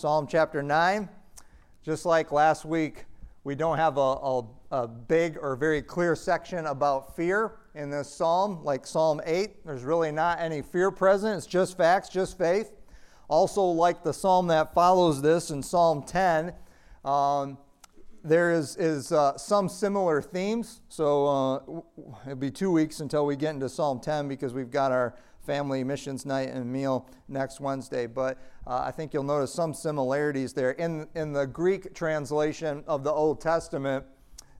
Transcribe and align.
Psalm 0.00 0.26
chapter 0.26 0.62
9. 0.62 1.10
Just 1.82 2.06
like 2.06 2.32
last 2.32 2.64
week, 2.64 3.04
we 3.44 3.54
don't 3.54 3.76
have 3.76 3.98
a, 3.98 4.00
a, 4.00 4.44
a, 4.70 4.88
big 4.88 5.36
or 5.36 5.54
very 5.56 5.82
clear 5.82 6.16
section 6.16 6.64
about 6.64 7.14
fear 7.14 7.56
in 7.74 7.90
this 7.90 8.10
psalm, 8.10 8.64
like 8.64 8.86
Psalm 8.86 9.20
8. 9.26 9.62
There's 9.66 9.82
really 9.82 10.10
not 10.10 10.40
any 10.40 10.62
fear 10.62 10.90
present, 10.90 11.36
it's 11.36 11.46
just 11.46 11.76
facts, 11.76 12.08
just 12.08 12.38
faith. 12.38 12.72
Also, 13.28 13.62
like 13.62 14.02
the 14.02 14.14
psalm 14.14 14.46
that 14.46 14.72
follows 14.72 15.20
this 15.20 15.50
in 15.50 15.62
Psalm 15.62 16.02
10, 16.02 16.54
um, 17.04 17.58
there 18.24 18.52
is, 18.52 18.76
is 18.76 19.12
uh, 19.12 19.36
some 19.36 19.68
similar 19.68 20.22
themes. 20.22 20.80
So 20.88 21.26
uh, 21.26 21.60
it'll 22.24 22.36
be 22.36 22.50
two 22.50 22.70
weeks 22.70 23.00
until 23.00 23.26
we 23.26 23.36
get 23.36 23.50
into 23.50 23.68
Psalm 23.68 24.00
10 24.00 24.28
because 24.28 24.54
we've 24.54 24.70
got 24.70 24.92
our 24.92 25.14
family 25.44 25.84
missions 25.84 26.24
night 26.26 26.50
and 26.50 26.70
meal 26.70 27.08
next 27.28 27.60
Wednesday. 27.60 28.06
But 28.06 28.38
uh, 28.66 28.82
I 28.84 28.90
think 28.90 29.14
you'll 29.14 29.22
notice 29.22 29.52
some 29.52 29.74
similarities 29.74 30.52
there. 30.52 30.72
In, 30.72 31.06
in 31.14 31.32
the 31.32 31.46
Greek 31.46 31.94
translation 31.94 32.84
of 32.86 33.04
the 33.04 33.12
Old 33.12 33.40
Testament, 33.40 34.04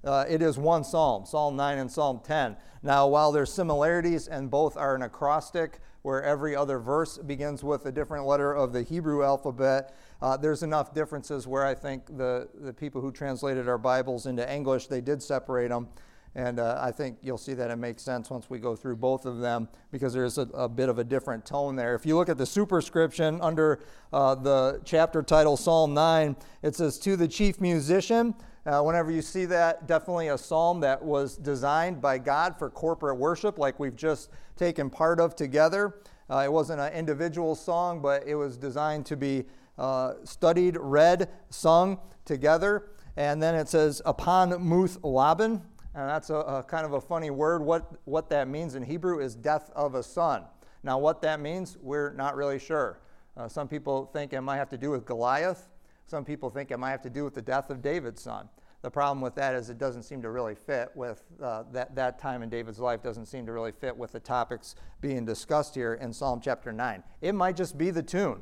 uh, 0.03 0.25
it 0.29 0.41
is 0.41 0.57
one 0.57 0.83
psalm, 0.83 1.27
Psalm 1.27 1.57
9 1.57 1.79
and 1.79 1.91
Psalm 1.91 2.21
10. 2.25 2.57
Now, 2.83 3.07
while 3.07 3.33
there's 3.33 3.53
similarities 3.53 4.29
and 4.29 4.51
both 4.51 4.77
are 4.77 4.95
an 4.95 5.03
acrostic, 5.03 5.81
where 6.03 6.23
every 6.23 6.57
other 6.57 6.79
verse 6.79 7.19
begins 7.19 7.63
with 7.63 7.85
a 7.85 7.93
different 7.93 8.25
letter 8.25 8.55
of 8.55 8.73
the 8.73 8.83
Hebrew 8.83 9.23
alphabet, 9.23 9.95
uh, 10.23 10.37
there's 10.37 10.63
enough 10.63 10.95
differences 10.95 11.47
where 11.47 11.67
I 11.67 11.75
think 11.75 12.07
the, 12.17 12.49
the 12.55 12.73
people 12.73 13.03
who 13.03 13.13
translated 13.13 13.69
our 13.69 13.79
Bibles 13.79 14.25
into 14.25 14.51
English, 14.51 14.87
they 14.87 15.03
did 15.03 15.23
separate 15.23 15.69
them. 15.69 15.89
And 16.35 16.61
uh, 16.61 16.79
I 16.81 16.93
think 16.93 17.19
you'll 17.23 17.39
see 17.39 17.55
that 17.55 17.71
it 17.71 17.77
makes 17.77 18.03
sense 18.03 18.31
once 18.31 18.49
we 18.49 18.59
go 18.59 18.77
through 18.77 18.97
both 18.97 19.27
of 19.27 19.41
them 19.41 19.69
because 19.91 20.13
there's 20.13 20.39
a, 20.39 20.43
a 20.55 20.69
bit 20.69 20.89
of 20.89 20.99
a 20.99 21.05
different 21.05 21.45
tone 21.45 21.75
there. 21.75 21.95
If 21.95 22.07
you 22.07 22.17
look 22.17 22.29
at 22.29 22.39
the 22.39 22.47
superscription 22.47 23.41
under 23.41 23.81
uh, 24.13 24.37
the 24.37 24.81
chapter 24.85 25.23
title 25.23 25.57
Psalm 25.57 25.93
9, 25.93 26.37
it 26.63 26.77
says, 26.77 26.99
To 27.01 27.17
the 27.17 27.27
chief 27.27 27.61
musician. 27.61 28.35
Uh, 28.67 28.83
whenever 28.83 29.11
you 29.11 29.23
see 29.23 29.47
that, 29.47 29.87
definitely 29.87 30.29
a 30.29 30.37
psalm 30.37 30.81
that 30.81 31.03
was 31.03 31.37
designed 31.37 32.01
by 32.01 32.19
God 32.19 32.59
for 32.59 32.69
corporate 32.69 33.17
worship, 33.17 33.59
like 33.59 33.81
we've 33.81 33.97
just 33.97 34.29
taken 34.57 34.91
part 34.91 35.19
of 35.19 35.35
together. 35.35 35.97
Uh, 36.29 36.43
it 36.45 36.53
wasn't 36.53 36.79
an 36.79 36.93
individual 36.93 37.55
song, 37.55 38.01
but 38.01 38.23
it 38.27 38.35
was 38.35 38.57
designed 38.57 39.07
to 39.07 39.17
be 39.17 39.45
uh, 39.79 40.13
studied, 40.25 40.77
read, 40.79 41.29
sung 41.49 41.99
together. 42.25 42.91
And 43.17 43.43
then 43.43 43.55
it 43.55 43.69
says, 43.69 44.01
Upon 44.05 44.51
Muthlabben. 44.51 45.63
And 45.95 46.09
that's 46.09 46.31
a, 46.31 46.37
a, 46.37 46.63
kind 46.63 46.87
of 46.87 46.93
a 46.93 47.01
funny 47.01 47.31
word. 47.31 47.63
What, 47.63 47.93
what 48.05 48.31
that 48.31 48.49
means 48.49 48.75
in 48.75 48.83
Hebrew 48.83 49.21
is 49.21 49.35
death 49.35 49.71
of 49.75 49.95
a 49.95 50.03
son. 50.03 50.45
Now, 50.83 50.99
what 50.99 51.21
that 51.23 51.41
means, 51.41 51.77
we're 51.83 52.13
not 52.13 52.37
really 52.37 52.59
sure. 52.59 53.01
Uh, 53.37 53.49
some 53.49 53.69
people 53.69 54.07
think 54.13 54.33
it 54.33 54.41
might 54.41 54.57
have 54.57 54.71
to 54.71 54.79
do 54.79 54.91
with 54.91 55.05
Goliath. 55.05 55.69
Some 56.07 56.25
people 56.25 56.51
think 56.51 56.71
it 56.71 56.79
might 56.79 56.91
have 56.91 57.03
to 57.03 57.11
do 57.11 57.25
with 57.25 57.35
the 57.35 57.43
death 57.43 57.71
of 57.71 57.83
David's 57.83 58.23
son. 58.23 58.49
The 58.83 58.91
problem 58.91 59.21
with 59.21 59.35
that 59.35 59.55
is 59.55 59.69
it 59.69 59.79
doesn't 59.79 60.05
seem 60.05 60.23
to 60.23 60.31
really 60.31 60.55
fit 60.55 60.91
with 60.95 61.23
uh, 61.43 61.65
that, 61.73 61.95
that 61.97 62.19
time 62.19 62.43
in 62.43 62.49
David's 62.49 62.79
life, 62.79 63.03
doesn't 63.03 63.27
seem 63.27 63.45
to 63.47 63.53
really 63.53 63.73
fit 63.73 63.95
with 63.95 64.13
the 64.13 64.21
topics 64.21 64.75
being 65.01 65.27
discussed 65.27 65.75
here 65.75 65.95
in 65.95 66.13
Psalm 66.13 66.41
chapter 66.43 66.73
9. 66.73 67.03
It 67.21 67.35
might 67.35 67.57
just 67.57 67.77
be 67.77 67.91
the 67.91 68.03
tune. 68.03 68.41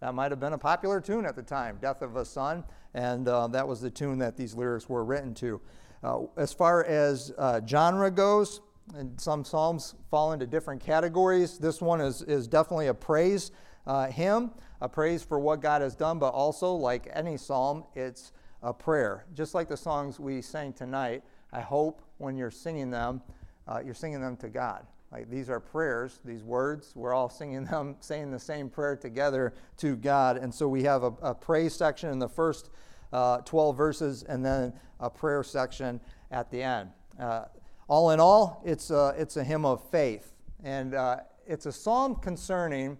That 0.00 0.14
might 0.14 0.32
have 0.32 0.40
been 0.40 0.54
a 0.54 0.58
popular 0.58 1.00
tune 1.00 1.26
at 1.26 1.36
the 1.36 1.42
time, 1.42 1.78
Death 1.80 2.02
of 2.02 2.16
a 2.16 2.24
Son, 2.24 2.64
and 2.94 3.28
uh, 3.28 3.46
that 3.48 3.68
was 3.68 3.80
the 3.80 3.90
tune 3.90 4.18
that 4.18 4.36
these 4.36 4.54
lyrics 4.54 4.88
were 4.88 5.04
written 5.04 5.34
to. 5.34 5.60
Uh, 6.04 6.26
as 6.36 6.52
far 6.52 6.84
as 6.84 7.32
uh, 7.38 7.62
genre 7.66 8.10
goes, 8.10 8.60
and 8.94 9.18
some 9.18 9.42
psalms 9.42 9.94
fall 10.10 10.32
into 10.32 10.46
different 10.46 10.84
categories. 10.84 11.56
This 11.56 11.80
one 11.80 12.02
is, 12.02 12.20
is 12.20 12.46
definitely 12.46 12.88
a 12.88 12.94
praise 12.94 13.52
uh, 13.86 14.08
hymn, 14.08 14.50
a 14.82 14.88
praise 14.88 15.22
for 15.22 15.38
what 15.38 15.62
God 15.62 15.80
has 15.80 15.94
done, 15.94 16.18
but 16.18 16.34
also, 16.34 16.74
like 16.74 17.08
any 17.14 17.38
psalm, 17.38 17.84
it's 17.94 18.32
a 18.62 18.74
prayer. 18.74 19.24
Just 19.32 19.54
like 19.54 19.66
the 19.66 19.78
songs 19.78 20.20
we 20.20 20.42
sang 20.42 20.74
tonight, 20.74 21.22
I 21.52 21.62
hope 21.62 22.02
when 22.18 22.36
you're 22.36 22.50
singing 22.50 22.90
them, 22.90 23.22
uh, 23.66 23.80
you're 23.82 23.94
singing 23.94 24.20
them 24.20 24.36
to 24.38 24.50
God. 24.50 24.86
Like 25.10 25.30
these 25.30 25.48
are 25.48 25.60
prayers, 25.60 26.20
these 26.22 26.42
words, 26.42 26.92
we're 26.94 27.14
all 27.14 27.30
singing 27.30 27.64
them, 27.70 27.96
saying 28.00 28.30
the 28.30 28.38
same 28.38 28.68
prayer 28.68 28.96
together 28.96 29.54
to 29.78 29.96
God. 29.96 30.36
And 30.36 30.54
so 30.54 30.68
we 30.68 30.82
have 30.82 31.02
a, 31.02 31.12
a 31.22 31.34
praise 31.34 31.72
section 31.74 32.10
in 32.10 32.18
the 32.18 32.28
first 32.28 32.68
uh, 33.14 33.38
12 33.38 33.76
verses, 33.76 34.22
and 34.24 34.44
then 34.44 34.72
a 34.98 35.08
prayer 35.08 35.44
section 35.44 36.00
at 36.30 36.50
the 36.50 36.60
end. 36.60 36.90
Uh, 37.18 37.44
all 37.88 38.10
in 38.10 38.18
all, 38.18 38.60
it's 38.64 38.90
a, 38.90 39.14
it's 39.16 39.36
a 39.36 39.44
hymn 39.44 39.64
of 39.64 39.88
faith. 39.90 40.32
And 40.64 40.94
uh, 40.94 41.18
it's 41.46 41.66
a 41.66 41.72
psalm 41.72 42.16
concerning 42.16 42.98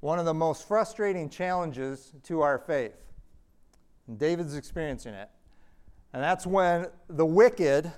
one 0.00 0.18
of 0.18 0.24
the 0.24 0.34
most 0.34 0.66
frustrating 0.66 1.30
challenges 1.30 2.12
to 2.24 2.40
our 2.40 2.58
faith. 2.58 2.96
And 4.08 4.18
David's 4.18 4.56
experiencing 4.56 5.14
it. 5.14 5.28
And 6.12 6.22
that's 6.22 6.46
when 6.46 6.88
the 7.08 7.26
wicked 7.26 7.92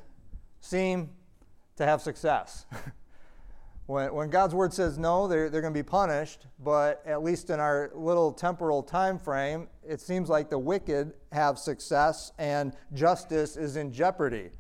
seem 0.61 1.11
to 1.77 1.87
have 1.87 2.03
success. 2.03 2.67
When, 3.91 4.15
when 4.15 4.31
God's 4.31 4.55
word 4.55 4.73
says 4.73 4.99
no, 4.99 5.27
they're, 5.27 5.51
they're 5.51 5.61
going 5.61 5.75
to 5.75 5.79
be 5.79 5.83
punished, 5.83 6.47
but 6.63 7.03
at 7.05 7.25
least 7.25 7.51
in 7.51 7.59
our 7.59 7.91
little 7.93 8.33
temporal 8.33 8.85
time 8.85 9.19
frame, 9.19 9.67
it 9.85 10.01
seems 10.01 10.29
like 10.29 10.49
the 10.49 10.61
wicked 10.61 11.13
have 11.33 11.59
success 11.59 12.31
and 12.39 12.73
justice 12.93 13.57
is 13.57 13.75
in 13.75 13.93
jeopardy. 13.93 14.51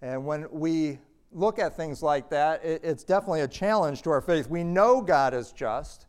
And 0.00 0.24
when 0.24 0.46
we 0.50 0.98
look 1.30 1.58
at 1.58 1.76
things 1.76 2.02
like 2.02 2.30
that, 2.30 2.64
it, 2.64 2.80
it's 2.82 3.04
definitely 3.04 3.42
a 3.42 3.48
challenge 3.48 4.00
to 4.04 4.10
our 4.12 4.22
faith. 4.22 4.48
We 4.48 4.64
know 4.64 5.02
God 5.02 5.34
is 5.34 5.52
just, 5.52 6.06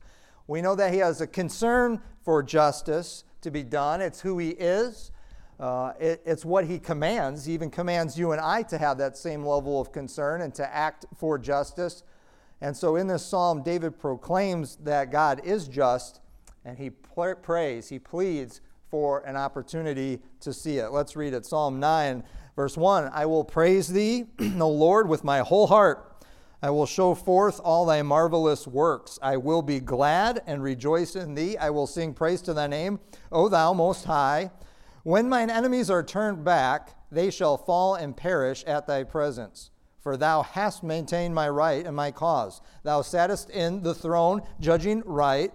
we 0.47 0.61
know 0.61 0.73
that 0.75 0.93
He 0.93 0.99
has 0.99 1.19
a 1.19 1.27
concern 1.27 2.01
for 2.23 2.41
justice 2.41 3.25
to 3.41 3.51
be 3.51 3.63
done, 3.63 3.99
it's 3.99 4.21
who 4.21 4.37
He 4.37 4.51
is. 4.51 5.11
Uh, 5.59 5.93
it, 5.99 6.23
it's 6.25 6.43
what 6.43 6.65
he 6.65 6.79
commands. 6.79 7.45
He 7.45 7.53
even 7.53 7.69
commands 7.69 8.17
you 8.17 8.31
and 8.31 8.41
I 8.41 8.63
to 8.63 8.79
have 8.79 8.97
that 8.97 9.15
same 9.15 9.45
level 9.45 9.79
of 9.79 9.91
concern 9.91 10.41
and 10.41 10.55
to 10.55 10.75
act 10.75 11.05
for 11.15 11.37
justice. 11.37 12.01
And 12.61 12.77
so 12.77 12.95
in 12.95 13.07
this 13.07 13.25
psalm, 13.25 13.63
David 13.63 13.99
proclaims 13.99 14.77
that 14.77 15.11
God 15.11 15.41
is 15.43 15.67
just 15.67 16.21
and 16.63 16.77
he 16.77 16.91
prays, 16.91 17.89
he 17.89 17.99
pleads 17.99 18.61
for 18.89 19.21
an 19.21 19.35
opportunity 19.35 20.19
to 20.41 20.53
see 20.53 20.77
it. 20.77 20.91
Let's 20.91 21.15
read 21.15 21.33
it. 21.33 21.45
Psalm 21.45 21.79
9, 21.79 22.23
verse 22.55 22.77
1 22.77 23.09
I 23.13 23.25
will 23.25 23.43
praise 23.43 23.87
thee, 23.87 24.25
O 24.59 24.69
Lord, 24.69 25.07
with 25.07 25.23
my 25.23 25.39
whole 25.39 25.67
heart. 25.67 26.07
I 26.63 26.69
will 26.69 26.85
show 26.85 27.15
forth 27.15 27.59
all 27.63 27.87
thy 27.87 28.03
marvelous 28.03 28.67
works. 28.67 29.17
I 29.23 29.37
will 29.37 29.63
be 29.63 29.79
glad 29.79 30.43
and 30.45 30.61
rejoice 30.61 31.15
in 31.15 31.33
thee. 31.33 31.57
I 31.57 31.71
will 31.71 31.87
sing 31.87 32.13
praise 32.13 32.43
to 32.43 32.53
thy 32.53 32.67
name, 32.67 32.99
O 33.31 33.49
thou 33.49 33.73
most 33.73 34.05
high. 34.05 34.51
When 35.03 35.27
mine 35.27 35.49
enemies 35.49 35.89
are 35.89 36.03
turned 36.03 36.43
back, 36.43 36.95
they 37.11 37.31
shall 37.31 37.57
fall 37.57 37.95
and 37.95 38.15
perish 38.15 38.63
at 38.65 38.85
thy 38.85 39.03
presence. 39.03 39.71
For 40.01 40.17
thou 40.17 40.41
hast 40.41 40.83
maintained 40.83 41.35
my 41.35 41.47
right 41.47 41.85
and 41.85 41.95
my 41.95 42.11
cause. 42.11 42.59
Thou 42.83 43.03
sattest 43.03 43.49
in 43.51 43.83
the 43.83 43.93
throne, 43.93 44.41
judging 44.59 45.03
right. 45.05 45.53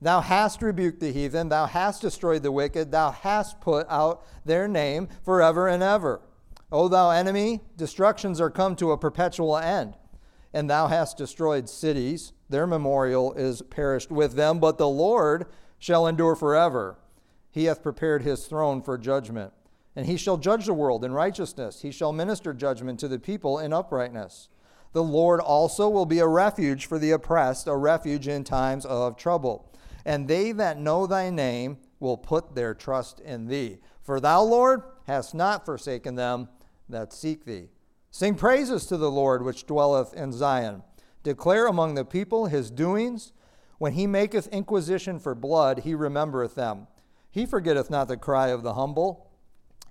Thou 0.00 0.20
hast 0.20 0.62
rebuked 0.62 1.00
the 1.00 1.12
heathen. 1.12 1.48
Thou 1.48 1.66
hast 1.66 2.00
destroyed 2.00 2.42
the 2.42 2.52
wicked. 2.52 2.92
Thou 2.92 3.10
hast 3.10 3.60
put 3.60 3.86
out 3.90 4.24
their 4.44 4.68
name 4.68 5.08
forever 5.24 5.68
and 5.68 5.82
ever. 5.82 6.22
O 6.72 6.86
thou 6.86 7.10
enemy, 7.10 7.60
destructions 7.76 8.40
are 8.40 8.50
come 8.50 8.76
to 8.76 8.92
a 8.92 8.98
perpetual 8.98 9.56
end. 9.56 9.96
And 10.54 10.70
thou 10.70 10.86
hast 10.86 11.18
destroyed 11.18 11.68
cities. 11.68 12.32
Their 12.48 12.66
memorial 12.66 13.32
is 13.34 13.60
perished 13.62 14.10
with 14.10 14.34
them. 14.34 14.60
But 14.60 14.78
the 14.78 14.88
Lord 14.88 15.46
shall 15.78 16.06
endure 16.06 16.36
forever. 16.36 16.96
He 17.50 17.64
hath 17.64 17.82
prepared 17.82 18.22
his 18.22 18.46
throne 18.46 18.82
for 18.82 18.96
judgment. 18.96 19.52
And 20.00 20.08
he 20.08 20.16
shall 20.16 20.38
judge 20.38 20.64
the 20.64 20.72
world 20.72 21.04
in 21.04 21.12
righteousness. 21.12 21.82
He 21.82 21.90
shall 21.90 22.10
minister 22.10 22.54
judgment 22.54 22.98
to 23.00 23.06
the 23.06 23.18
people 23.18 23.58
in 23.58 23.74
uprightness. 23.74 24.48
The 24.94 25.02
Lord 25.02 25.40
also 25.40 25.90
will 25.90 26.06
be 26.06 26.20
a 26.20 26.26
refuge 26.26 26.86
for 26.86 26.98
the 26.98 27.10
oppressed, 27.10 27.66
a 27.66 27.76
refuge 27.76 28.26
in 28.26 28.42
times 28.42 28.86
of 28.86 29.18
trouble. 29.18 29.70
And 30.06 30.26
they 30.26 30.52
that 30.52 30.80
know 30.80 31.06
thy 31.06 31.28
name 31.28 31.76
will 31.98 32.16
put 32.16 32.54
their 32.54 32.72
trust 32.72 33.20
in 33.20 33.48
thee. 33.48 33.76
For 34.00 34.20
thou, 34.20 34.40
Lord, 34.40 34.84
hast 35.06 35.34
not 35.34 35.66
forsaken 35.66 36.14
them 36.14 36.48
that 36.88 37.12
seek 37.12 37.44
thee. 37.44 37.68
Sing 38.10 38.36
praises 38.36 38.86
to 38.86 38.96
the 38.96 39.10
Lord 39.10 39.44
which 39.44 39.66
dwelleth 39.66 40.14
in 40.14 40.32
Zion. 40.32 40.82
Declare 41.24 41.66
among 41.66 41.94
the 41.94 42.06
people 42.06 42.46
his 42.46 42.70
doings, 42.70 43.34
When 43.76 43.92
he 43.92 44.06
maketh 44.06 44.46
inquisition 44.46 45.18
for 45.18 45.34
blood, 45.34 45.80
he 45.80 45.94
remembereth 45.94 46.54
them. 46.54 46.86
He 47.30 47.44
forgetteth 47.44 47.90
not 47.90 48.08
the 48.08 48.16
cry 48.16 48.48
of 48.48 48.62
the 48.62 48.72
humble. 48.72 49.26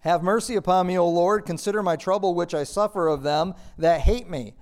Have 0.02 0.24
mercy 0.24 0.56
upon 0.56 0.88
me, 0.88 0.98
O 0.98 1.08
Lord. 1.08 1.46
Consider 1.46 1.84
my 1.84 1.96
trouble 1.96 2.34
which 2.34 2.54
I 2.54 2.64
suffer 2.64 3.08
of 3.08 3.24
them 3.24 3.54
that 3.78 4.02
hate 4.02 4.30
me. 4.30 4.56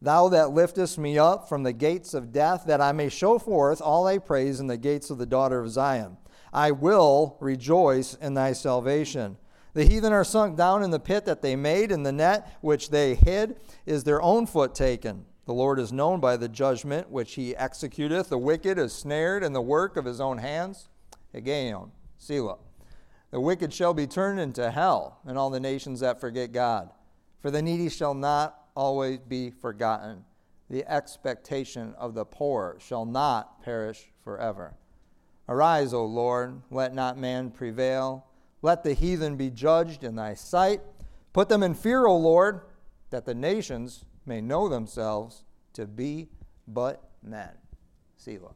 Thou 0.00 0.28
that 0.28 0.50
liftest 0.50 0.98
me 0.98 1.18
up 1.18 1.48
from 1.48 1.64
the 1.64 1.72
gates 1.72 2.14
of 2.14 2.30
death, 2.30 2.64
that 2.66 2.80
I 2.80 2.92
may 2.92 3.08
show 3.08 3.38
forth 3.38 3.80
all 3.80 4.04
thy 4.04 4.18
praise 4.18 4.60
in 4.60 4.68
the 4.68 4.76
gates 4.76 5.10
of 5.10 5.18
the 5.18 5.26
daughter 5.26 5.60
of 5.60 5.70
Zion. 5.70 6.16
I 6.52 6.70
will 6.70 7.36
rejoice 7.40 8.14
in 8.14 8.34
thy 8.34 8.52
salvation. 8.52 9.36
The 9.74 9.84
heathen 9.84 10.12
are 10.12 10.24
sunk 10.24 10.56
down 10.56 10.84
in 10.84 10.92
the 10.92 11.00
pit 11.00 11.24
that 11.26 11.42
they 11.42 11.56
made, 11.56 11.90
and 11.90 12.06
the 12.06 12.12
net 12.12 12.56
which 12.60 12.90
they 12.90 13.16
hid 13.16 13.56
is 13.86 14.04
their 14.04 14.22
own 14.22 14.46
foot 14.46 14.74
taken. 14.74 15.24
The 15.46 15.54
Lord 15.54 15.80
is 15.80 15.92
known 15.92 16.20
by 16.20 16.36
the 16.36 16.48
judgment 16.48 17.10
which 17.10 17.34
he 17.34 17.54
executeth. 17.54 18.28
The 18.28 18.38
wicked 18.38 18.78
is 18.78 18.92
snared 18.92 19.42
in 19.42 19.52
the 19.52 19.62
work 19.62 19.96
of 19.96 20.04
his 20.04 20.20
own 20.20 20.38
hands. 20.38 20.88
Again, 21.34 21.90
Selah. 22.18 22.58
The 23.30 23.40
wicked 23.40 23.72
shall 23.72 23.92
be 23.92 24.06
turned 24.06 24.40
into 24.40 24.70
hell, 24.70 25.20
and 25.26 25.36
all 25.36 25.50
the 25.50 25.60
nations 25.60 26.00
that 26.00 26.20
forget 26.20 26.52
God. 26.52 26.90
For 27.40 27.50
the 27.50 27.62
needy 27.62 27.88
shall 27.88 28.14
not 28.14 28.68
always 28.74 29.18
be 29.18 29.50
forgotten. 29.50 30.24
The 30.70 30.90
expectation 30.90 31.94
of 31.98 32.14
the 32.14 32.24
poor 32.24 32.76
shall 32.80 33.04
not 33.04 33.62
perish 33.62 34.12
forever. 34.22 34.74
Arise, 35.48 35.94
O 35.94 36.04
Lord, 36.04 36.62
let 36.70 36.94
not 36.94 37.16
man 37.16 37.50
prevail. 37.50 38.26
Let 38.60 38.82
the 38.82 38.92
heathen 38.92 39.36
be 39.36 39.50
judged 39.50 40.04
in 40.04 40.16
thy 40.16 40.34
sight. 40.34 40.80
Put 41.32 41.48
them 41.48 41.62
in 41.62 41.74
fear, 41.74 42.06
O 42.06 42.16
Lord, 42.16 42.62
that 43.10 43.24
the 43.24 43.34
nations 43.34 44.04
may 44.26 44.40
know 44.40 44.68
themselves 44.68 45.44
to 45.74 45.86
be 45.86 46.28
but 46.66 47.10
men. 47.22 47.50
Selah. 48.16 48.54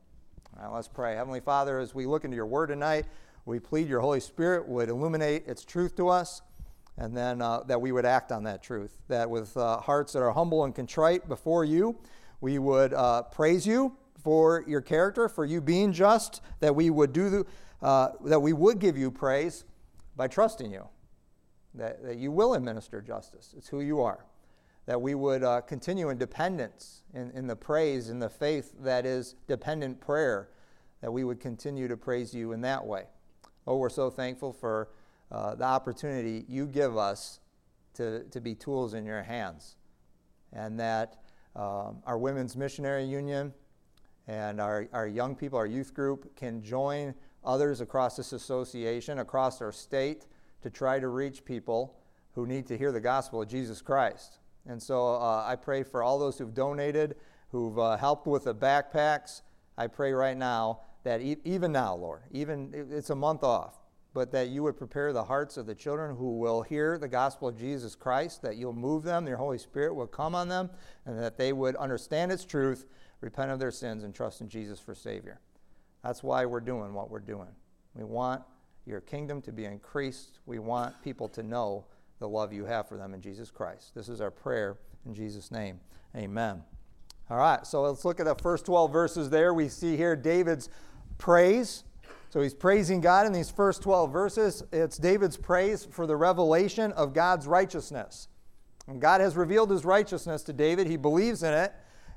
All 0.57 0.65
right, 0.65 0.75
let's 0.75 0.89
pray. 0.89 1.15
Heavenly 1.15 1.41
Father, 1.41 1.79
as 1.79 1.95
we 1.95 2.05
look 2.05 2.25
into 2.25 2.37
your 2.37 2.47
word 2.47 2.67
tonight, 2.67 3.07
we 3.45 3.59
plead 3.59 3.89
your 3.89 4.01
Holy 4.01 4.21
Spirit 4.21 4.69
would 4.69 4.89
illuminate 4.89 5.47
its 5.47 5.65
truth 5.65 5.97
to 5.97 6.09
us 6.09 6.43
and 6.99 7.17
then 7.17 7.41
uh, 7.41 7.61
that 7.61 7.81
we 7.81 7.93
would 7.93 8.05
act 8.05 8.33
on 8.33 8.45
that 8.45 8.63
truth. 8.63 8.99
That 9.09 9.29
with 9.29 9.57
uh, 9.57 9.79
hearts 9.79 10.13
that 10.13 10.21
are 10.21 10.33
humble 10.33 10.65
and 10.65 10.75
contrite 10.75 11.29
before 11.29 11.65
you, 11.65 11.97
we 12.41 12.59
would 12.59 12.93
uh, 12.93 13.23
praise 13.23 13.67
you 13.67 13.97
for 14.23 14.65
your 14.67 14.81
character, 14.81 15.29
for 15.29 15.45
you 15.45 15.61
being 15.61 15.93
just, 15.93 16.43
that 16.61 16.75
we 16.75 16.91
would 16.91 17.13
do 17.13 17.31
the, 17.31 17.47
uh, 17.81 18.11
that 18.25 18.41
we 18.41 18.53
would 18.53 18.79
give 18.79 18.97
you 18.97 19.11
praise 19.11 19.65
by 20.17 20.29
trusting 20.29 20.71
you, 20.71 20.87
that, 21.75 22.03
that 22.05 22.19
you 22.19 22.31
will 22.31 22.55
administer 22.55 23.01
justice. 23.01 23.55
It's 23.57 23.69
who 23.69 23.81
you 23.81 24.01
are. 24.01 24.25
That 24.87 25.01
we 25.01 25.15
would 25.15 25.45
uh, 25.45 25.61
continue 25.63 26.11
in 26.11 26.19
dependence 26.19 27.03
in, 27.15 27.31
in 27.31 27.47
the 27.47 27.57
praise, 27.57 28.11
in 28.11 28.19
the 28.19 28.29
faith 28.29 28.75
that 28.81 29.07
is 29.07 29.37
dependent 29.47 30.01
prayer, 30.01 30.51
that 31.01 31.13
we 31.13 31.25
would 31.25 31.41
continue 31.41 31.89
to 31.89 31.97
praise 31.97 32.35
you 32.35 32.53
in 32.53 32.61
that 32.63 32.85
way. 32.85 33.05
Oh, 33.67 33.77
we're 33.77 33.91
so 33.91 34.11
thankful 34.11 34.53
for 34.53 34.89
uh, 35.31 35.55
the 35.55 35.65
opportunity 35.65 36.45
you 36.49 36.67
give 36.67 36.97
us 36.97 37.39
to, 37.95 38.25
to 38.25 38.41
be 38.41 38.55
tools 38.55 38.95
in 38.95 39.07
your 39.07 39.23
hands. 39.23 39.77
And 40.53 40.79
that 40.81 41.23
um, 41.55 42.03
our 42.05 42.19
Women's 42.19 42.57
Missionary 42.57 43.05
Union 43.05 43.53
and 44.27 44.61
our, 44.61 44.89
our 44.93 45.07
young 45.07 45.37
people, 45.37 45.59
our 45.59 45.67
youth 45.67 45.95
group, 45.95 46.35
can 46.35 46.63
join 46.63 47.15
others 47.45 47.81
across 47.81 48.17
this 48.17 48.33
association, 48.33 49.21
across 49.21 49.63
our 49.63 49.73
state, 49.73 50.27
to 50.63 50.71
try 50.71 50.99
to 50.99 51.09
reach 51.09 51.45
people 51.45 51.97
who 52.35 52.47
need 52.47 52.67
to 52.67 52.77
hear 52.77 52.91
the 52.91 53.01
gospel 53.01 53.43
of 53.43 53.49
Jesus 53.49 53.81
Christ. 53.81 54.39
And 54.67 54.83
so 54.83 55.15
uh, 55.15 55.45
I 55.47 55.57
pray 55.57 55.83
for 55.83 56.03
all 56.03 56.19
those 56.19 56.39
who've 56.39 56.55
donated, 56.55 57.17
who've 57.51 57.79
uh, 57.79 57.97
helped 57.97 58.27
with 58.27 58.45
the 58.45 58.55
backpacks. 58.55 59.43
I 59.77 59.87
pray 59.87 60.13
right 60.13 60.37
now 60.37 60.81
that 61.05 61.21
e- 61.21 61.37
even 61.45 61.73
now, 61.73 61.95
Lord, 61.95 62.23
even 62.31 62.73
it's 62.91 63.11
a 63.11 63.15
month 63.15 63.43
off, 63.43 63.75
but 64.15 64.31
that 64.33 64.49
you 64.49 64.63
would 64.63 64.77
prepare 64.77 65.13
the 65.13 65.25
hearts 65.25 65.57
of 65.57 65.67
the 65.67 65.75
children 65.75 66.17
who 66.17 66.39
will 66.39 66.63
hear 66.63 66.99
the 66.99 67.09
gospel 67.09 67.49
of 67.49 67.59
Jesus 67.59 67.95
Christ, 67.95 68.43
that 68.43 68.57
you'll 68.57 68.73
move 68.73 69.03
them, 69.03 69.27
your 69.27 69.37
Holy 69.37 69.59
Spirit 69.59 69.95
will 69.95 70.07
come 70.07 70.35
on 70.35 70.49
them, 70.49 70.71
and 71.07 71.19
that 71.19 71.37
they 71.37 71.53
would 71.53 71.77
understand 71.77 72.31
its 72.31 72.45
truth, 72.45 72.87
repent 73.21 73.51
of 73.51 73.59
their 73.59 73.71
sins, 73.71 74.05
and 74.05 74.15
trust 74.15 74.41
in 74.41 74.49
Jesus 74.49 74.79
for 74.79 74.95
Savior. 74.95 75.41
That's 76.03 76.23
why 76.23 76.45
we're 76.45 76.61
doing 76.61 76.95
what 76.95 77.11
we're 77.11 77.21
doing. 77.21 77.49
We 77.95 78.05
want 78.05 78.43
your 78.85 79.01
kingdom 79.01 79.41
to 79.43 79.53
be 79.53 79.65
increased. 79.65 80.41
We 80.47 80.59
want 80.59 81.01
people 81.03 81.29
to 81.31 81.43
know 81.43 81.87
the 82.19 82.29
love 82.29 82.53
you 82.53 82.65
have 82.65 82.89
for 82.89 82.97
them 82.97 83.15
in 83.15 83.21
Jesus 83.21 83.51
Christ. 83.51 83.95
This 83.95 84.09
is 84.09 84.21
our 84.21 84.31
prayer 84.31 84.79
in 85.07 85.15
Jesus' 85.15 85.51
name. 85.51 85.81
Amen. 86.17 86.63
All 87.31 87.39
right, 87.39 87.67
so 87.67 87.83
let's 87.83 88.05
look 88.05 88.21
at 88.21 88.27
the 88.27 88.35
first 88.35 88.67
12 88.67 88.93
verses 88.93 89.31
there. 89.31 89.55
We 89.55 89.69
see 89.69 89.97
here 89.97 90.15
David's 90.17 90.69
praise. 91.23 91.85
So 92.31 92.41
he's 92.41 92.53
praising 92.53 93.01
God 93.01 93.27
in 93.27 93.33
these 93.33 93.49
first 93.49 93.81
12 93.83 94.13
verses. 94.13 94.65
It's 94.73 94.99
David's 94.99 95.37
praise 95.37 95.85
for 95.85 96.05
the 96.05 96.17
revelation 96.17 96.91
of 96.93 97.15
God's 97.15 97.47
righteousness. 97.47 98.27
And 98.89 99.01
God 99.01 99.21
has 99.21 99.37
revealed 99.37 99.71
his 99.71 99.85
righteousness 99.85 100.43
to 100.43 100.53
David. 100.53 100.89
He 100.89 100.97
believes 100.97 101.45
in 101.45 101.55
it. 101.55 101.73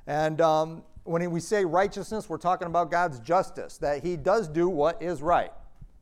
And 0.08 0.40
um, 0.40 0.82
when 1.04 1.30
we 1.30 1.38
say 1.38 1.64
righteousness, 1.64 2.28
we're 2.28 2.36
talking 2.38 2.66
about 2.66 2.90
God's 2.90 3.20
justice, 3.20 3.78
that 3.78 4.02
he 4.02 4.16
does 4.16 4.48
do 4.48 4.68
what 4.68 5.00
is 5.00 5.22
right. 5.22 5.52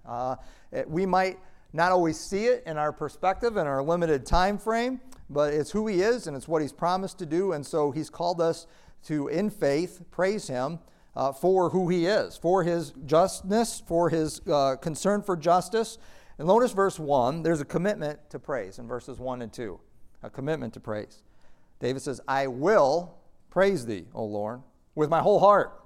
Uh, 0.07 0.37
it, 0.73 0.89
we 0.89 1.05
might 1.05 1.39
not 1.75 1.93
always 1.93 2.19
see 2.19 2.47
it 2.47 2.63
in 2.65 2.79
our 2.79 2.93
perspective 2.93 3.59
and 3.59 3.69
our 3.69 3.83
limited 3.83 4.25
time 4.25 4.57
frame, 4.57 4.99
but 5.29 5.53
it's 5.53 5.71
who 5.71 5.87
he 5.89 6.01
is 6.01 6.27
and 6.27 6.35
it's 6.35 6.49
what 6.49 6.63
he's 6.63 6.73
promised 6.73 7.19
to 7.19 7.27
do. 7.27 7.53
And 7.53 7.67
so 7.67 7.91
he's 7.91 8.09
called 8.09 8.41
us 8.41 8.67
to, 9.09 9.29
in 9.29 9.51
faith, 9.51 10.01
praise 10.11 10.47
him 10.47 10.79
uh, 11.17 11.33
for 11.33 11.71
who 11.71 11.89
he 11.89 12.07
is, 12.07 12.37
for 12.37 12.63
his 12.63 12.93
justness, 13.07 13.83
for 13.87 14.11
his 14.11 14.41
uh, 14.51 14.77
concern 14.77 15.23
for 15.23 15.37
justice. 15.37 15.99
And 16.39 16.49
notice 16.49 16.73
verse 16.73 16.99
1, 16.99 17.43
there's 17.43 17.61
a 17.61 17.65
commitment 17.65 18.19
to 18.31 18.39
praise 18.39 18.79
in 18.79 18.89
verses 18.89 19.19
1 19.19 19.43
and 19.43 19.53
2. 19.53 19.79
A 20.23 20.31
commitment 20.31 20.75
to 20.75 20.81
praise. 20.81 21.23
David 21.79 22.03
says, 22.03 22.21
I 22.27 22.47
will 22.47 23.15
praise 23.51 23.87
thee, 23.87 24.07
O 24.15 24.25
Lord, 24.25 24.63
with 24.95 25.11
my 25.11 25.21
whole 25.21 25.39
heart. 25.39 25.81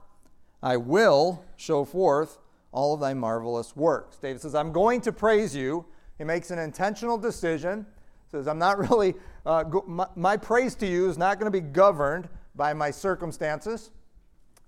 I 0.63 0.77
will 0.77 1.45
show 1.57 1.85
forth 1.85 2.39
all 2.73 2.95
of 2.95 3.01
thy 3.01 3.15
marvelous 3.15 3.77
works. 3.77 4.17
David 4.17 4.41
says, 4.41 4.55
I'm 4.55 4.73
going 4.73 5.01
to 5.03 5.13
praise 5.13 5.55
you. 5.55 5.85
He 6.17 6.25
makes 6.25 6.51
an 6.51 6.59
intentional 6.59 7.19
decision. 7.19 7.87
Says, 8.31 8.49
I'm 8.49 8.59
not 8.59 8.79
really, 8.91 9.15
uh, 9.45 9.65
go, 9.65 9.85
my, 9.87 10.07
my 10.17 10.37
praise 10.37 10.75
to 10.77 10.87
you 10.87 11.09
is 11.09 11.19
not 11.19 11.39
going 11.39 11.51
to 11.51 11.61
be 11.61 11.67
governed 11.67 12.29
by 12.55 12.73
my 12.75 12.91
circumstances. 12.91 13.91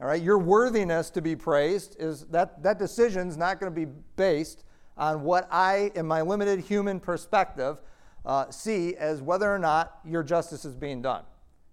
All 0.01 0.07
right, 0.07 0.23
your 0.23 0.39
worthiness 0.39 1.11
to 1.11 1.21
be 1.21 1.37
praised 1.37 1.97
is 1.99 2.25
that 2.27 2.63
that 2.63 2.79
decision's 2.79 3.37
not 3.37 3.61
going 3.61 3.73
to 3.73 3.87
be 3.87 3.93
based 4.17 4.65
on 4.97 5.23
what 5.23 5.47
I, 5.51 5.93
in 5.95 6.07
my 6.07 6.23
limited 6.23 6.61
human 6.61 7.01
perspective, 7.01 7.83
uh, 8.25 8.51
see 8.51 8.97
as 8.97 9.21
whether 9.21 9.53
or 9.53 9.59
not 9.59 9.99
your 10.05 10.23
justice 10.23 10.65
is 10.65 10.75
being 10.75 11.03
done. 11.03 11.25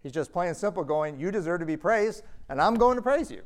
He's 0.03 0.11
just 0.11 0.31
plain 0.31 0.49
and 0.49 0.57
simple 0.57 0.83
going, 0.83 1.19
You 1.19 1.31
deserve 1.31 1.61
to 1.61 1.65
be 1.65 1.77
praised, 1.77 2.23
and 2.49 2.61
I'm 2.61 2.75
going 2.75 2.97
to 2.97 3.01
praise 3.01 3.31
you. 3.31 3.41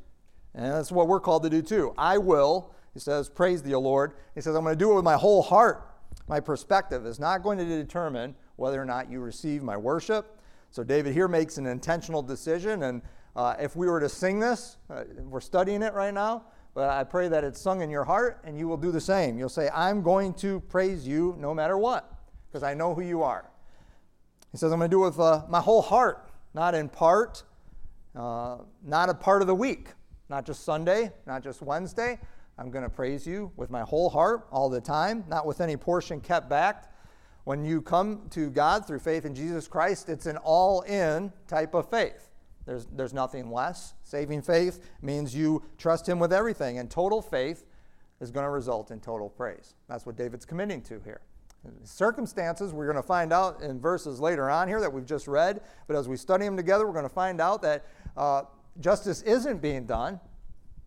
And 0.54 0.66
that's 0.66 0.92
what 0.92 1.08
we're 1.08 1.20
called 1.20 1.44
to 1.44 1.50
do 1.50 1.62
too. 1.62 1.94
I 1.98 2.18
will, 2.18 2.74
he 2.94 3.00
says, 3.00 3.30
praise 3.30 3.64
thee, 3.64 3.74
O 3.74 3.80
Lord. 3.80 4.14
He 4.36 4.42
says, 4.42 4.56
I'm 4.56 4.64
going 4.64 4.76
to 4.76 4.80
do 4.80 4.92
it 4.92 4.96
with 4.96 5.06
my 5.06 5.16
whole 5.16 5.42
heart. 5.42 5.88
My 6.28 6.40
perspective 6.40 7.06
is 7.06 7.20
not 7.20 7.42
going 7.42 7.58
to 7.58 7.66
determine 7.66 8.36
whether 8.58 8.82
or 8.82 8.86
not 8.86 9.10
you 9.10 9.20
receive 9.20 9.64
my 9.64 9.78
worship. 9.78 10.40
So 10.72 10.84
David 10.84 11.14
here 11.14 11.28
makes 11.28 11.58
an 11.58 11.66
intentional 11.66 12.22
decision, 12.22 12.84
and 12.84 13.02
uh, 13.36 13.56
if 13.60 13.76
we 13.76 13.88
were 13.88 14.00
to 14.00 14.10
sing 14.10 14.40
this, 14.40 14.78
uh, 14.90 15.04
we're 15.20 15.42
studying 15.42 15.82
it 15.82 15.94
right 15.94 16.14
now, 16.14 16.44
but 16.74 16.90
I 16.90 17.04
pray 17.04 17.28
that 17.28 17.44
it's 17.44 17.60
sung 17.60 17.82
in 17.82 17.90
your 17.90 18.04
heart 18.04 18.42
and 18.44 18.58
you 18.58 18.68
will 18.68 18.78
do 18.78 18.92
the 18.92 19.02
same. 19.02 19.38
You'll 19.38 19.50
say, 19.50 19.70
I'm 19.74 20.02
going 20.02 20.34
to 20.36 20.60
praise 20.62 21.08
you 21.08 21.36
no 21.38 21.54
matter 21.54 21.78
what, 21.78 22.14
because 22.48 22.64
I 22.64 22.74
know 22.74 22.94
who 22.94 23.02
you 23.02 23.24
are. 23.24 23.50
He 24.52 24.58
says, 24.58 24.72
I'm 24.72 24.80
going 24.80 24.90
to 24.90 24.96
do 24.96 25.04
it 25.06 25.10
with 25.10 25.20
uh, 25.20 25.44
my 25.50 25.62
whole 25.62 25.82
heart, 25.82 26.30
not 26.54 26.76
in 26.76 26.90
part, 26.90 27.44
uh, 28.16 28.58
not 28.84 29.10
a 29.10 29.14
part 29.14 29.42
of 29.42 29.48
the 29.48 29.56
week, 29.56 29.90
not 30.30 30.46
just 30.46 30.66
Sunday, 30.66 31.12
not 31.26 31.42
just 31.42 31.62
Wednesday. 31.62 32.20
I'm 32.58 32.70
going 32.70 32.84
to 32.84 32.90
praise 32.90 33.26
you 33.26 33.52
with 33.56 33.70
my 33.70 33.82
whole 33.82 34.10
heart 34.10 34.48
all 34.52 34.70
the 34.70 34.82
time, 34.82 35.24
not 35.30 35.46
with 35.46 35.62
any 35.62 35.78
portion 35.78 36.20
kept 36.20 36.50
back. 36.50 36.94
When 37.46 37.64
you 37.64 37.82
come 37.82 38.28
to 38.32 38.50
God 38.50 38.86
through 38.86 39.00
faith 39.00 39.26
in 39.26 39.34
Jesus 39.34 39.68
Christ, 39.68 40.10
it's 40.10 40.26
an 40.26 40.38
all 40.38 40.82
in 40.82 41.32
type 41.48 41.74
of 41.74 41.90
faith. 41.90 42.31
There's, 42.66 42.86
there's 42.88 43.14
nothing 43.14 43.52
less. 43.52 43.94
Saving 44.04 44.42
faith 44.42 44.92
means 45.02 45.36
you 45.36 45.64
trust 45.78 46.08
Him 46.08 46.20
with 46.20 46.32
everything, 46.32 46.78
and 46.78 46.90
total 46.90 47.22
faith 47.22 47.66
is 48.20 48.32
going 48.32 48.46
to 48.46 48.50
result 48.50 48.92
in 48.92 49.00
total 49.00 49.30
praise. 49.30 49.74
That's 49.90 50.06
what 50.06 50.16
David's 50.16 50.46
committing 50.46 50.82
to 50.84 51.00
here. 51.04 51.22
Circumstances, 51.84 52.74
we're 52.74 52.86
going 52.86 52.96
to 52.96 53.04
find 53.04 53.32
out 53.32 53.62
in 53.62 53.80
verses 53.80 54.20
later 54.20 54.50
on 54.50 54.68
here 54.68 54.80
that 54.80 54.92
we've 54.92 55.06
just 55.06 55.28
read, 55.28 55.62
but 55.88 55.96
as 55.96 56.08
we 56.08 56.18
study 56.18 56.46
them 56.46 56.58
together, 56.58 56.88
we're 56.88 56.94
going 56.94 57.04
to 57.04 57.10
find 57.10 57.40
out 57.40 57.62
that 57.62 57.86
uh, 58.18 58.44
justice 58.80 59.22
isn't 59.24 59.62
being 59.62 59.86
done 59.86 60.20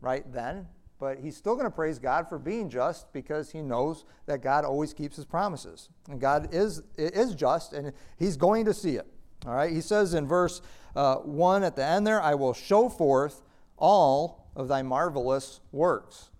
right 0.00 0.30
then, 0.32 0.66
but 0.98 1.18
he's 1.18 1.36
still 1.36 1.54
going 1.54 1.66
to 1.66 1.74
praise 1.74 1.98
God 1.98 2.28
for 2.28 2.38
being 2.38 2.68
just 2.68 3.12
because 3.12 3.50
he 3.50 3.62
knows 3.62 4.04
that 4.26 4.42
God 4.42 4.64
always 4.64 4.92
keeps 4.92 5.14
his 5.16 5.24
promises. 5.24 5.90
And 6.08 6.20
God 6.20 6.48
is, 6.52 6.82
is 6.96 7.34
just, 7.34 7.72
and 7.72 7.92
he's 8.18 8.36
going 8.36 8.64
to 8.64 8.74
see 8.74 8.96
it. 8.96 9.06
All 9.46 9.54
right, 9.54 9.70
he 9.72 9.80
says 9.80 10.14
in 10.14 10.26
verse 10.26 10.60
uh, 10.96 11.16
1 11.16 11.64
at 11.64 11.76
the 11.76 11.84
end 11.84 12.06
there, 12.06 12.20
I 12.20 12.34
will 12.34 12.52
show 12.52 12.88
forth 12.88 13.42
all 13.76 14.48
of 14.54 14.68
thy 14.68 14.82
marvelous 14.82 15.60
works. 15.72 16.30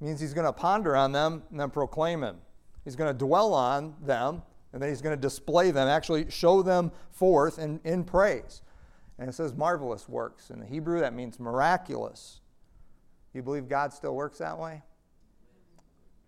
Means 0.00 0.20
he's 0.20 0.34
going 0.34 0.46
to 0.46 0.52
ponder 0.52 0.96
on 0.96 1.12
them 1.12 1.44
and 1.50 1.60
then 1.60 1.70
proclaim 1.70 2.20
them. 2.20 2.38
He's 2.84 2.96
going 2.96 3.12
to 3.12 3.18
dwell 3.18 3.54
on 3.54 3.94
them 4.02 4.42
and 4.72 4.82
then 4.82 4.88
he's 4.88 5.02
going 5.02 5.14
to 5.14 5.20
display 5.20 5.70
them, 5.70 5.86
actually 5.86 6.30
show 6.30 6.62
them 6.62 6.90
forth 7.10 7.58
in, 7.58 7.80
in 7.84 8.04
praise. 8.04 8.62
And 9.18 9.28
it 9.28 9.34
says 9.34 9.54
marvelous 9.54 10.08
works. 10.08 10.50
In 10.50 10.58
the 10.58 10.66
Hebrew, 10.66 11.00
that 11.00 11.14
means 11.14 11.38
miraculous. 11.38 12.40
You 13.34 13.42
believe 13.42 13.68
God 13.68 13.92
still 13.92 14.14
works 14.14 14.38
that 14.38 14.58
way? 14.58 14.82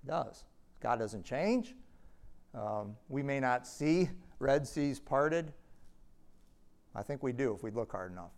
He 0.03 0.09
does. 0.09 0.45
God 0.81 0.99
doesn't 0.99 1.25
change. 1.25 1.75
Um, 2.55 2.97
we 3.09 3.23
may 3.23 3.41
not 3.41 3.67
see 3.67 4.11
Red 4.39 4.67
Seas 4.67 5.01
parted. 5.01 5.53
I 6.95 7.03
think 7.03 7.23
we 7.23 7.33
do 7.33 7.55
if 7.55 7.63
we 7.63 7.71
look 7.71 7.93
hard 7.93 8.13
enough. 8.13 8.33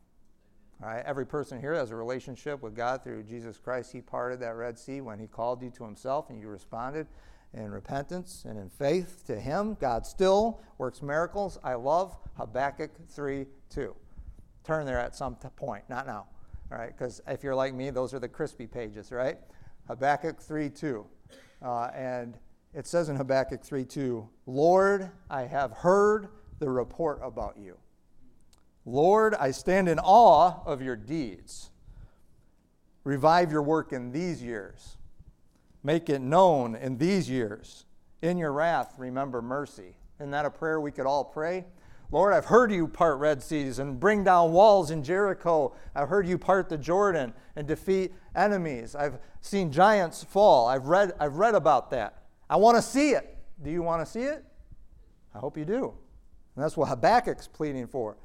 All 0.82 0.88
right, 0.88 1.02
every 1.06 1.26
person 1.26 1.58
here 1.58 1.74
has 1.74 1.90
a 1.90 1.96
relationship 1.96 2.62
with 2.62 2.74
God 2.74 3.02
through 3.02 3.22
Jesus 3.22 3.56
Christ. 3.56 3.92
He 3.92 4.02
parted 4.02 4.40
that 4.40 4.56
Red 4.56 4.78
Sea 4.78 5.00
when 5.00 5.18
He 5.18 5.26
called 5.26 5.62
you 5.62 5.70
to 5.70 5.84
Himself 5.84 6.28
and 6.28 6.38
you 6.38 6.48
responded 6.48 7.06
in 7.54 7.70
repentance 7.70 8.44
and 8.46 8.58
in 8.58 8.68
faith 8.68 9.24
to 9.26 9.40
Him. 9.40 9.76
God 9.80 10.06
still 10.06 10.60
works 10.76 11.00
miracles. 11.00 11.58
I 11.64 11.74
love 11.74 12.16
Habakkuk 12.36 12.90
3 13.08 13.46
2. 13.70 13.94
Turn 14.64 14.84
there 14.84 14.98
at 14.98 15.16
some 15.16 15.36
point, 15.36 15.84
not 15.88 16.06
now. 16.06 16.26
All 16.70 16.78
right, 16.78 16.96
because 16.96 17.22
if 17.26 17.42
you're 17.42 17.54
like 17.54 17.72
me, 17.72 17.90
those 17.90 18.12
are 18.12 18.18
the 18.18 18.28
crispy 18.28 18.66
pages, 18.66 19.12
right? 19.12 19.38
Habakkuk 19.88 20.40
3 20.40 20.68
2. 20.68 21.06
Uh, 21.62 21.84
and 21.94 22.36
it 22.74 22.86
says 22.86 23.08
in 23.08 23.16
Habakkuk 23.16 23.64
3 23.64 23.84
2, 23.84 24.28
Lord, 24.44 25.10
I 25.30 25.42
have 25.42 25.72
heard 25.72 26.28
the 26.58 26.68
report 26.68 27.20
about 27.22 27.56
you. 27.56 27.78
Lord, 28.86 29.34
I 29.34 29.50
stand 29.50 29.88
in 29.88 29.98
awe 29.98 30.62
of 30.64 30.80
your 30.80 30.94
deeds. 30.94 31.70
Revive 33.02 33.50
your 33.50 33.62
work 33.62 33.92
in 33.92 34.12
these 34.12 34.40
years. 34.42 34.96
Make 35.82 36.08
it 36.08 36.20
known 36.20 36.76
in 36.76 36.96
these 36.96 37.28
years. 37.28 37.84
In 38.22 38.38
your 38.38 38.52
wrath, 38.52 38.94
remember 38.96 39.42
mercy. 39.42 39.96
Isn't 40.18 40.30
that 40.30 40.46
a 40.46 40.50
prayer 40.50 40.80
we 40.80 40.92
could 40.92 41.06
all 41.06 41.24
pray? 41.24 41.64
Lord, 42.12 42.32
I've 42.32 42.44
heard 42.44 42.70
you 42.70 42.86
part 42.86 43.18
Red 43.18 43.42
Seas 43.42 43.80
and 43.80 43.98
bring 43.98 44.22
down 44.22 44.52
walls 44.52 44.92
in 44.92 45.02
Jericho. 45.02 45.74
I've 45.94 46.08
heard 46.08 46.26
you 46.26 46.38
part 46.38 46.68
the 46.68 46.78
Jordan 46.78 47.34
and 47.56 47.66
defeat 47.66 48.14
enemies. 48.36 48.94
I've 48.94 49.18
seen 49.40 49.72
giants 49.72 50.22
fall. 50.22 50.68
I've 50.68 50.86
read, 50.86 51.12
I've 51.18 51.36
read 51.36 51.56
about 51.56 51.90
that. 51.90 52.22
I 52.48 52.56
want 52.56 52.76
to 52.76 52.82
see 52.82 53.10
it. 53.10 53.36
Do 53.60 53.70
you 53.70 53.82
want 53.82 54.04
to 54.04 54.10
see 54.10 54.22
it? 54.22 54.44
I 55.34 55.38
hope 55.38 55.58
you 55.58 55.64
do. 55.64 55.94
And 56.54 56.64
that's 56.64 56.76
what 56.76 56.88
Habakkuk's 56.88 57.48
pleading 57.48 57.88
for. 57.88 58.16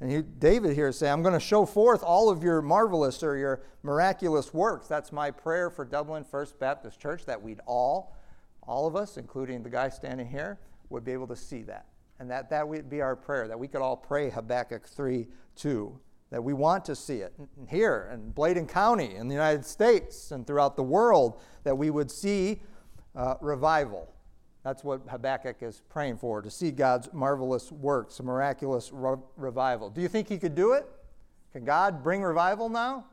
And 0.00 0.10
he, 0.10 0.22
David 0.22 0.74
here 0.74 0.88
is 0.88 0.98
saying, 0.98 1.12
I'm 1.12 1.22
going 1.22 1.34
to 1.34 1.40
show 1.40 1.64
forth 1.64 2.02
all 2.02 2.28
of 2.28 2.42
your 2.42 2.60
marvelous 2.60 3.22
or 3.22 3.36
your 3.36 3.62
miraculous 3.82 4.52
works. 4.52 4.88
That's 4.88 5.10
my 5.10 5.30
prayer 5.30 5.70
for 5.70 5.84
Dublin 5.84 6.24
First 6.24 6.58
Baptist 6.58 7.00
Church, 7.00 7.24
that 7.24 7.40
we'd 7.40 7.60
all, 7.66 8.14
all 8.62 8.86
of 8.86 8.94
us, 8.94 9.16
including 9.16 9.62
the 9.62 9.70
guy 9.70 9.88
standing 9.88 10.26
here, 10.26 10.58
would 10.90 11.04
be 11.04 11.12
able 11.12 11.26
to 11.28 11.36
see 11.36 11.62
that. 11.62 11.86
And 12.18 12.30
that 12.30 12.50
that 12.50 12.66
would 12.66 12.90
be 12.90 13.00
our 13.00 13.16
prayer, 13.16 13.48
that 13.48 13.58
we 13.58 13.68
could 13.68 13.80
all 13.80 13.96
pray 13.96 14.30
Habakkuk 14.30 14.86
3 14.86 15.28
2, 15.56 16.00
that 16.30 16.42
we 16.42 16.52
want 16.52 16.84
to 16.86 16.94
see 16.94 17.18
it 17.20 17.32
here 17.68 18.10
in 18.12 18.30
Bladen 18.30 18.66
County, 18.66 19.14
in 19.14 19.28
the 19.28 19.34
United 19.34 19.64
States, 19.64 20.30
and 20.30 20.46
throughout 20.46 20.76
the 20.76 20.82
world, 20.82 21.40
that 21.64 21.76
we 21.76 21.88
would 21.88 22.10
see 22.10 22.60
uh, 23.14 23.34
revival 23.40 24.12
that's 24.66 24.82
what 24.82 25.02
Habakkuk 25.08 25.62
is 25.62 25.80
praying 25.88 26.16
for, 26.16 26.42
to 26.42 26.50
see 26.50 26.72
God's 26.72 27.08
marvelous 27.12 27.70
works, 27.70 28.18
a 28.18 28.24
miraculous 28.24 28.90
re- 28.92 29.14
revival. 29.36 29.90
Do 29.90 30.00
you 30.00 30.08
think 30.08 30.28
he 30.28 30.38
could 30.38 30.56
do 30.56 30.72
it? 30.72 30.84
Can 31.52 31.64
God 31.64 32.02
bring 32.02 32.20
revival 32.20 32.68
now 32.68 33.04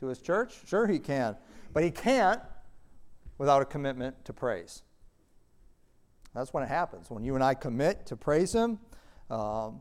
to 0.00 0.08
his 0.08 0.18
church? 0.18 0.56
Sure, 0.66 0.88
he 0.88 0.98
can. 0.98 1.36
But 1.72 1.84
he 1.84 1.92
can't 1.92 2.40
without 3.38 3.62
a 3.62 3.64
commitment 3.64 4.24
to 4.24 4.32
praise. 4.32 4.82
That's 6.34 6.52
when 6.52 6.64
it 6.64 6.68
happens. 6.68 7.08
When 7.10 7.22
you 7.22 7.36
and 7.36 7.44
I 7.44 7.54
commit 7.54 8.04
to 8.06 8.16
praise 8.16 8.52
him, 8.52 8.80
um, 9.30 9.80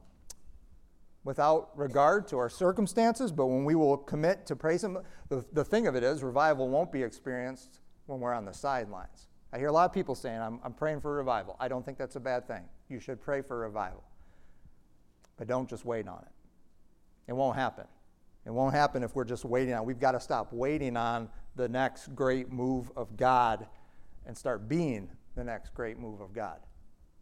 without 1.23 1.71
regard 1.75 2.27
to 2.27 2.37
our 2.37 2.47
circumstances, 2.47 3.31
but 3.31 3.47
when 3.47 3.65
we 3.65 3.73
will 3.73 3.97
commit 3.97 4.45
to 4.45 4.55
praise 4.55 4.83
Him, 4.83 4.99
the, 5.29 5.43
the 5.51 5.65
thing 5.65 5.87
of 5.87 5.95
it 5.95 6.03
is, 6.03 6.21
revival 6.21 6.69
won't 6.69 6.91
be 6.91 7.01
experienced 7.01 7.79
when 8.05 8.19
we're 8.19 8.33
on 8.33 8.45
the 8.45 8.53
sidelines. 8.53 9.27
I 9.57 9.59
hear 9.59 9.69
a 9.69 9.71
lot 9.71 9.85
of 9.85 9.91
people 9.91 10.13
saying, 10.13 10.39
I'm, 10.39 10.59
I'm 10.63 10.73
praying 10.73 11.01
for 11.01 11.15
revival. 11.15 11.55
I 11.59 11.67
don't 11.67 11.83
think 11.83 11.97
that's 11.97 12.15
a 12.15 12.19
bad 12.19 12.47
thing. 12.47 12.61
You 12.89 12.99
should 12.99 13.19
pray 13.19 13.41
for 13.41 13.57
revival. 13.57 14.03
But 15.35 15.47
don't 15.47 15.67
just 15.67 15.83
wait 15.83 16.07
on 16.07 16.19
it. 16.19 17.31
It 17.31 17.33
won't 17.33 17.55
happen. 17.55 17.85
It 18.45 18.51
won't 18.51 18.75
happen 18.75 19.01
if 19.01 19.15
we're 19.15 19.23
just 19.23 19.45
waiting 19.45 19.73
on. 19.73 19.83
We've 19.83 19.99
got 19.99 20.11
to 20.11 20.19
stop 20.19 20.53
waiting 20.53 20.95
on 20.95 21.27
the 21.55 21.67
next 21.67 22.13
great 22.13 22.51
move 22.51 22.91
of 22.95 23.17
God 23.17 23.65
and 24.27 24.37
start 24.37 24.69
being 24.69 25.09
the 25.33 25.43
next 25.43 25.73
great 25.73 25.97
move 25.97 26.21
of 26.21 26.33
God. 26.33 26.59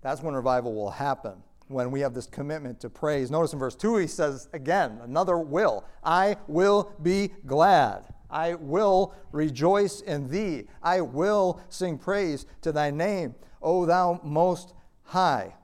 That's 0.02 0.22
when 0.22 0.36
revival 0.36 0.76
will 0.76 0.92
happen. 0.92 1.36
When 1.70 1.90
we 1.90 2.02
have 2.02 2.14
this 2.14 2.28
commitment 2.28 2.82
to 2.82 2.90
praise. 2.90 3.32
Notice 3.32 3.54
in 3.54 3.60
verse 3.60 3.76
2, 3.76 3.96
he 3.96 4.08
says 4.08 4.50
again, 4.52 5.00
another 5.02 5.40
will. 5.40 5.86
I 6.04 6.36
will 6.48 6.92
be 7.02 7.32
glad. 7.46 8.14
I 8.30 8.56
will 8.56 9.14
rejoice 9.32 10.02
in 10.02 10.30
thee. 10.30 10.68
I 10.82 11.02
will 11.02 11.62
sing 11.70 11.98
praise 11.98 12.46
to 12.62 12.72
thy 12.72 12.92
name, 12.92 13.36
O 13.62 13.86
thou 13.86 14.20
most 14.24 14.74
high. 15.04 15.56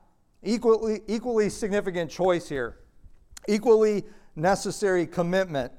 Equally, 0.42 1.00
equally 1.06 1.48
significant 1.48 2.10
choice 2.10 2.48
here. 2.48 2.78
Equally 3.48 4.04
necessary 4.36 5.06
commitment 5.06 5.72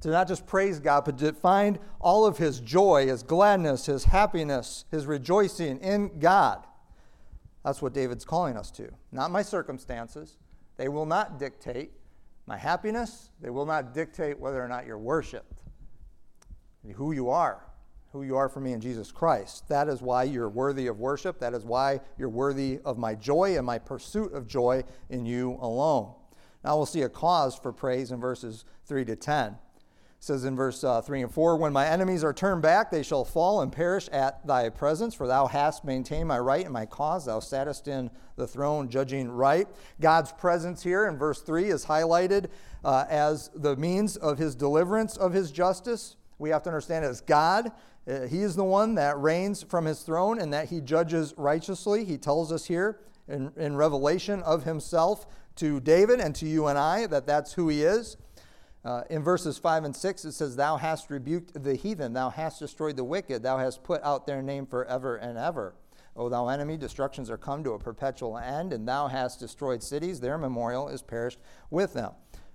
to 0.00 0.08
not 0.10 0.28
just 0.28 0.46
praise 0.46 0.78
God, 0.78 1.04
but 1.04 1.18
to 1.18 1.32
find 1.32 1.78
all 2.00 2.26
of 2.26 2.36
his 2.36 2.60
joy, 2.60 3.06
his 3.06 3.22
gladness, 3.22 3.86
his 3.86 4.04
happiness, 4.04 4.84
his 4.90 5.06
rejoicing 5.06 5.78
in 5.78 6.18
God. 6.18 6.64
That's 7.64 7.80
what 7.80 7.94
David's 7.94 8.24
calling 8.24 8.56
us 8.56 8.70
to. 8.72 8.90
Not 9.10 9.30
my 9.30 9.40
circumstances. 9.40 10.36
They 10.76 10.88
will 10.88 11.06
not 11.06 11.38
dictate 11.38 11.92
my 12.46 12.58
happiness. 12.58 13.30
They 13.40 13.48
will 13.48 13.64
not 13.64 13.94
dictate 13.94 14.38
whether 14.38 14.62
or 14.62 14.68
not 14.68 14.86
you're 14.86 14.98
worshiped 14.98 15.53
who 16.92 17.12
you 17.12 17.30
are, 17.30 17.64
who 18.12 18.22
you 18.22 18.36
are 18.36 18.48
for 18.48 18.60
me 18.60 18.72
in 18.72 18.80
Jesus 18.80 19.10
Christ. 19.10 19.68
That 19.68 19.88
is 19.88 20.02
why 20.02 20.24
you're 20.24 20.48
worthy 20.48 20.86
of 20.86 20.98
worship. 20.98 21.40
That 21.40 21.54
is 21.54 21.64
why 21.64 22.00
you're 22.18 22.28
worthy 22.28 22.80
of 22.84 22.98
my 22.98 23.14
joy 23.14 23.56
and 23.56 23.66
my 23.66 23.78
pursuit 23.78 24.32
of 24.32 24.46
joy 24.46 24.84
in 25.10 25.26
you 25.26 25.58
alone. 25.60 26.14
Now 26.62 26.76
we'll 26.76 26.86
see 26.86 27.02
a 27.02 27.08
cause 27.08 27.56
for 27.56 27.72
praise 27.72 28.10
in 28.10 28.20
verses 28.20 28.64
3 28.86 29.04
to 29.06 29.16
10. 29.16 29.52
It 29.52 29.58
says 30.18 30.44
in 30.44 30.56
verse 30.56 30.82
uh, 30.82 31.02
3 31.02 31.22
and 31.22 31.32
4 31.32 31.56
When 31.56 31.72
my 31.72 31.86
enemies 31.86 32.24
are 32.24 32.32
turned 32.32 32.62
back, 32.62 32.90
they 32.90 33.02
shall 33.02 33.24
fall 33.24 33.60
and 33.60 33.70
perish 33.70 34.08
at 34.08 34.46
thy 34.46 34.70
presence, 34.70 35.14
for 35.14 35.26
thou 35.26 35.46
hast 35.46 35.84
maintained 35.84 36.28
my 36.28 36.38
right 36.38 36.64
and 36.64 36.72
my 36.72 36.86
cause. 36.86 37.26
Thou 37.26 37.40
sattest 37.40 37.88
in 37.88 38.10
the 38.36 38.46
throne, 38.46 38.88
judging 38.88 39.30
right. 39.30 39.68
God's 40.00 40.32
presence 40.32 40.82
here 40.82 41.06
in 41.06 41.18
verse 41.18 41.42
3 41.42 41.64
is 41.64 41.84
highlighted 41.84 42.46
uh, 42.84 43.04
as 43.10 43.50
the 43.54 43.76
means 43.76 44.16
of 44.16 44.38
his 44.38 44.54
deliverance 44.54 45.16
of 45.16 45.32
his 45.32 45.50
justice 45.50 46.16
we 46.38 46.50
have 46.50 46.62
to 46.64 46.70
understand 46.70 47.04
as 47.04 47.20
God, 47.20 47.72
uh, 48.08 48.22
He 48.22 48.42
is 48.42 48.56
the 48.56 48.64
one 48.64 48.94
that 48.96 49.18
reigns 49.18 49.62
from 49.62 49.84
His 49.84 50.00
throne 50.02 50.40
and 50.40 50.52
that 50.52 50.68
He 50.68 50.80
judges 50.80 51.34
righteously. 51.36 52.04
He 52.04 52.18
tells 52.18 52.52
us 52.52 52.66
here 52.66 53.00
in, 53.28 53.52
in 53.56 53.76
Revelation 53.76 54.42
of 54.42 54.64
Himself 54.64 55.26
to 55.56 55.80
David 55.80 56.20
and 56.20 56.34
to 56.36 56.46
you 56.46 56.66
and 56.66 56.78
I 56.78 57.06
that 57.06 57.26
that's 57.26 57.52
who 57.52 57.68
He 57.68 57.82
is. 57.82 58.16
Uh, 58.84 59.02
in 59.08 59.22
verses 59.22 59.56
5 59.56 59.84
and 59.84 59.96
6, 59.96 60.24
it 60.26 60.32
says, 60.32 60.56
Thou 60.56 60.76
hast 60.76 61.08
rebuked 61.08 61.62
the 61.62 61.74
heathen, 61.74 62.12
thou 62.12 62.28
hast 62.28 62.58
destroyed 62.58 62.96
the 62.96 63.04
wicked, 63.04 63.42
thou 63.42 63.56
hast 63.56 63.82
put 63.82 64.02
out 64.02 64.26
their 64.26 64.42
name 64.42 64.66
forever 64.66 65.16
and 65.16 65.38
ever. 65.38 65.74
O 66.16 66.28
thou 66.28 66.48
enemy, 66.48 66.76
destructions 66.76 67.30
are 67.30 67.38
come 67.38 67.64
to 67.64 67.72
a 67.72 67.78
perpetual 67.78 68.36
end, 68.36 68.74
and 68.74 68.86
thou 68.86 69.08
hast 69.08 69.40
destroyed 69.40 69.82
cities, 69.82 70.20
their 70.20 70.36
memorial 70.36 70.88
is 70.88 71.00
perished 71.00 71.38
with 71.70 71.94
them. 71.94 72.12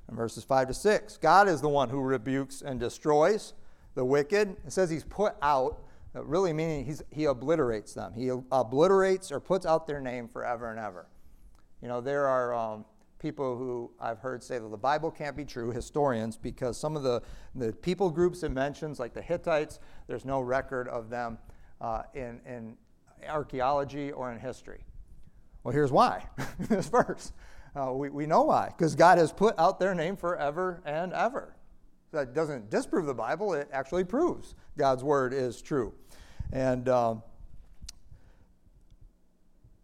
In 0.07 0.15
verses 0.15 0.43
5 0.43 0.67
to 0.67 0.73
6, 0.73 1.17
God 1.17 1.47
is 1.47 1.61
the 1.61 1.69
one 1.69 1.89
who 1.89 1.99
rebukes 1.99 2.61
and 2.61 2.79
destroys 2.79 3.53
the 3.95 4.05
wicked. 4.05 4.55
It 4.65 4.71
says 4.71 4.89
he's 4.89 5.03
put 5.03 5.35
out, 5.41 5.81
uh, 6.15 6.23
really 6.23 6.53
meaning 6.53 6.97
he 7.09 7.25
obliterates 7.25 7.93
them. 7.93 8.13
He 8.13 8.29
obliterates 8.29 9.31
or 9.31 9.39
puts 9.39 9.65
out 9.65 9.87
their 9.87 10.01
name 10.01 10.27
forever 10.27 10.69
and 10.69 10.79
ever. 10.79 11.07
You 11.81 11.87
know, 11.87 12.01
there 12.01 12.27
are 12.27 12.53
um, 12.53 12.85
people 13.19 13.57
who 13.57 13.91
I've 13.99 14.19
heard 14.19 14.41
say 14.41 14.57
that 14.57 14.69
the 14.69 14.77
Bible 14.77 15.11
can't 15.11 15.35
be 15.35 15.45
true, 15.45 15.71
historians, 15.71 16.37
because 16.37 16.77
some 16.77 16.95
of 16.95 17.03
the, 17.03 17.21
the 17.55 17.73
people 17.73 18.09
groups 18.09 18.43
it 18.43 18.51
mentions, 18.51 18.99
like 18.99 19.13
the 19.13 19.21
Hittites, 19.21 19.79
there's 20.07 20.25
no 20.25 20.41
record 20.41 20.87
of 20.87 21.09
them 21.09 21.37
uh, 21.81 22.03
in, 22.13 22.39
in 22.45 22.77
archaeology 23.27 24.11
or 24.11 24.31
in 24.31 24.39
history. 24.39 24.83
Well, 25.63 25.73
here's 25.73 25.91
why 25.91 26.25
this 26.59 26.87
verse. 26.87 27.33
Uh, 27.75 27.93
we, 27.93 28.09
we 28.09 28.25
know 28.25 28.43
why, 28.43 28.73
because 28.75 28.95
God 28.95 29.17
has 29.17 29.31
put 29.31 29.57
out 29.59 29.79
their 29.79 29.93
name 29.93 30.15
forever 30.15 30.81
and 30.85 31.13
ever. 31.13 31.55
That 32.11 32.33
doesn't 32.33 32.69
disprove 32.69 33.05
the 33.05 33.13
Bible, 33.13 33.53
it 33.53 33.69
actually 33.71 34.03
proves 34.03 34.55
God's 34.77 35.03
word 35.03 35.33
is 35.33 35.61
true. 35.61 35.93
And 36.51 36.89
um, 36.89 37.21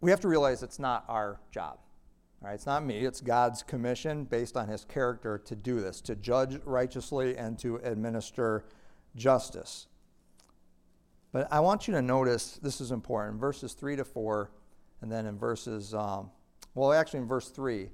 we 0.00 0.10
have 0.10 0.20
to 0.20 0.28
realize 0.28 0.62
it's 0.62 0.78
not 0.78 1.04
our 1.08 1.40
job. 1.52 1.78
All 2.42 2.48
right, 2.48 2.54
it's 2.54 2.66
not 2.66 2.84
me, 2.84 2.98
it's 2.98 3.20
God's 3.20 3.62
commission 3.62 4.24
based 4.24 4.56
on 4.56 4.68
his 4.68 4.84
character 4.84 5.38
to 5.38 5.56
do 5.56 5.80
this, 5.80 6.00
to 6.02 6.14
judge 6.16 6.60
righteously 6.64 7.36
and 7.36 7.58
to 7.60 7.76
administer 7.76 8.64
justice. 9.14 9.86
But 11.32 11.48
I 11.50 11.60
want 11.60 11.88
you 11.88 11.94
to 11.94 12.02
notice 12.02 12.58
this 12.62 12.80
is 12.80 12.92
important 12.92 13.40
verses 13.40 13.72
3 13.72 13.96
to 13.96 14.04
4, 14.04 14.50
and 15.00 15.10
then 15.10 15.26
in 15.26 15.38
verses, 15.38 15.94
um, 15.94 16.30
well, 16.74 16.92
actually 16.92 17.20
in 17.20 17.26
verse 17.26 17.48
3, 17.48 17.88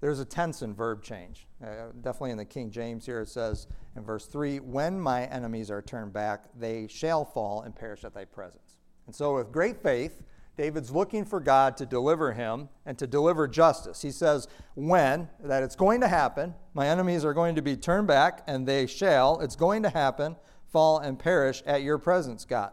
there's 0.00 0.20
a 0.20 0.24
tense 0.24 0.62
and 0.62 0.76
verb 0.76 1.02
change. 1.02 1.46
Uh, 1.62 1.92
definitely 2.00 2.30
in 2.30 2.38
the 2.38 2.44
King 2.44 2.70
James 2.70 3.04
here, 3.04 3.20
it 3.20 3.28
says 3.28 3.66
in 3.96 4.04
verse 4.04 4.26
3 4.26 4.60
When 4.60 5.00
my 5.00 5.24
enemies 5.26 5.70
are 5.70 5.82
turned 5.82 6.12
back, 6.12 6.44
they 6.58 6.86
shall 6.88 7.24
fall 7.24 7.62
and 7.62 7.74
perish 7.74 8.04
at 8.04 8.14
thy 8.14 8.24
presence. 8.24 8.76
And 9.06 9.14
so, 9.14 9.34
with 9.34 9.50
great 9.50 9.82
faith, 9.82 10.22
David's 10.58 10.90
looking 10.90 11.24
for 11.24 11.38
God 11.38 11.76
to 11.76 11.86
deliver 11.86 12.32
him 12.32 12.68
and 12.84 12.98
to 12.98 13.06
deliver 13.06 13.46
justice. 13.46 14.02
He 14.02 14.10
says, 14.10 14.48
when, 14.74 15.28
that 15.40 15.62
it's 15.62 15.76
going 15.76 16.00
to 16.00 16.08
happen, 16.08 16.52
my 16.74 16.88
enemies 16.88 17.24
are 17.24 17.32
going 17.32 17.54
to 17.54 17.62
be 17.62 17.76
turned 17.76 18.08
back, 18.08 18.42
and 18.48 18.66
they 18.66 18.86
shall, 18.86 19.40
it's 19.40 19.54
going 19.54 19.84
to 19.84 19.88
happen, 19.88 20.34
fall 20.66 20.98
and 20.98 21.16
perish 21.16 21.62
at 21.64 21.82
your 21.82 21.96
presence, 21.96 22.44
God. 22.44 22.72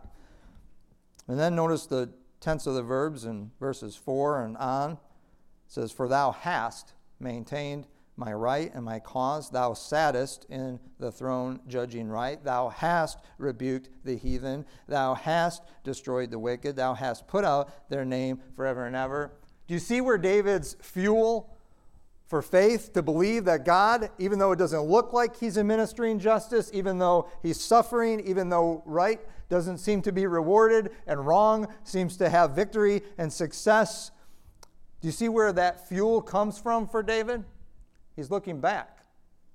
And 1.28 1.40
then 1.40 1.56
notice 1.56 1.86
the 1.86 2.10
tense 2.40 2.66
of 2.66 2.74
the 2.74 2.84
verbs 2.84 3.24
in 3.24 3.52
verses 3.60 3.96
4 3.96 4.44
and 4.44 4.58
on. 4.58 4.94
It 4.94 4.98
says, 5.68 5.92
For 5.92 6.08
thou 6.08 6.32
hast 6.32 6.95
maintained 7.20 7.88
my 8.18 8.34
right 8.34 8.74
and 8.74 8.86
my 8.86 9.00
cause. 9.00 9.50
Thou 9.50 9.74
sattest 9.74 10.46
in 10.50 10.80
the 11.00 11.12
throne 11.12 11.60
judging 11.68 12.08
right. 12.08 12.42
Thou 12.44 12.70
hast 12.70 13.20
rebuked 13.38 13.90
the 14.04 14.16
heathen. 14.16 14.66
Thou 14.88 15.16
hast 15.16 15.64
destroyed 15.84 16.32
the 16.32 16.40
wicked. 16.40 16.76
Thou 16.76 16.94
hast 16.94 17.28
put 17.28 17.44
out 17.44 17.90
their 17.90 18.06
name 18.06 18.40
forever 18.56 18.86
and 18.86 18.96
ever. 18.96 19.34
Do 19.68 19.74
you 19.74 19.80
see 19.80 20.00
where 20.02 20.18
David's 20.18 20.76
fuel 20.82 21.52
for 22.28 22.42
faith 22.42 22.94
to 22.94 23.04
believe 23.04 23.46
that 23.46 23.66
God, 23.66 24.10
even 24.18 24.40
though 24.40 24.52
it 24.52 24.60
doesn't 24.60 24.82
look 24.82 25.14
like 25.14 25.38
he's 25.38 25.58
administering 25.58 26.20
justice, 26.20 26.72
even 26.74 26.98
though 26.98 27.30
he's 27.44 27.60
suffering, 27.60 28.20
even 28.22 28.50
though 28.50 28.82
right 28.86 29.20
doesn't 29.50 29.78
seem 29.78 30.02
to 30.02 30.12
be 30.12 30.26
rewarded 30.26 30.92
and 31.06 31.26
wrong 31.26 31.68
seems 31.84 32.18
to 32.18 32.30
have 32.30 32.52
victory 32.52 33.04
and 33.18 33.32
success, 33.32 34.12
do 35.06 35.10
you 35.10 35.14
see 35.14 35.30
where 35.30 35.54
that 35.54 35.88
fuel 35.88 36.20
comes 36.20 36.58
from 36.58 36.88
for 36.88 37.04
David? 37.04 37.44
He's 38.16 38.32
looking 38.32 38.60
back 38.60 39.06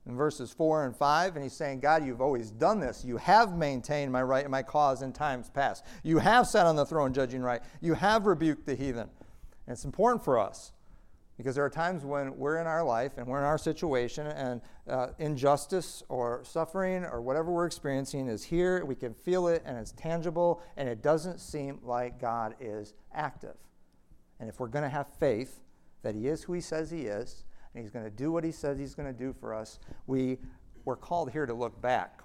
in 0.06 0.14
verses 0.14 0.52
4 0.52 0.86
and 0.86 0.94
5, 0.96 1.34
and 1.34 1.42
he's 1.42 1.54
saying, 1.54 1.80
God, 1.80 2.06
you've 2.06 2.20
always 2.20 2.52
done 2.52 2.78
this. 2.78 3.04
You 3.04 3.16
have 3.16 3.56
maintained 3.56 4.12
my 4.12 4.22
right 4.22 4.44
and 4.44 4.52
my 4.52 4.62
cause 4.62 5.02
in 5.02 5.12
times 5.12 5.50
past. 5.50 5.84
You 6.04 6.18
have 6.18 6.46
sat 6.46 6.66
on 6.66 6.76
the 6.76 6.86
throne 6.86 7.12
judging 7.12 7.42
right. 7.42 7.62
You 7.80 7.94
have 7.94 8.26
rebuked 8.26 8.64
the 8.64 8.76
heathen. 8.76 9.08
And 9.66 9.72
it's 9.72 9.84
important 9.84 10.24
for 10.24 10.38
us 10.38 10.70
because 11.36 11.56
there 11.56 11.64
are 11.64 11.70
times 11.70 12.04
when 12.04 12.36
we're 12.38 12.58
in 12.58 12.68
our 12.68 12.84
life 12.84 13.18
and 13.18 13.26
we're 13.26 13.38
in 13.38 13.44
our 13.44 13.58
situation, 13.58 14.28
and 14.28 14.60
uh, 14.88 15.08
injustice 15.18 16.04
or 16.08 16.44
suffering 16.44 17.04
or 17.04 17.20
whatever 17.20 17.50
we're 17.50 17.66
experiencing 17.66 18.28
is 18.28 18.44
here. 18.44 18.84
We 18.84 18.94
can 18.94 19.14
feel 19.14 19.48
it, 19.48 19.64
and 19.66 19.76
it's 19.76 19.90
tangible, 19.90 20.62
and 20.76 20.88
it 20.88 21.02
doesn't 21.02 21.40
seem 21.40 21.80
like 21.82 22.20
God 22.20 22.54
is 22.60 22.94
active. 23.12 23.56
And 24.40 24.48
if 24.48 24.58
we're 24.58 24.68
going 24.68 24.82
to 24.82 24.88
have 24.88 25.06
faith 25.06 25.60
that 26.02 26.14
He 26.14 26.26
is 26.26 26.42
who 26.42 26.54
He 26.54 26.60
says 26.60 26.90
He 26.90 27.02
is, 27.02 27.44
and 27.74 27.84
He's 27.84 27.92
going 27.92 28.04
to 28.04 28.10
do 28.10 28.32
what 28.32 28.42
He 28.42 28.50
says 28.50 28.78
He's 28.78 28.94
going 28.94 29.12
to 29.12 29.16
do 29.18 29.32
for 29.38 29.54
us, 29.54 29.78
we, 30.06 30.38
we're 30.84 30.96
called 30.96 31.30
here 31.30 31.46
to 31.46 31.54
look 31.54 31.80
back. 31.80 32.22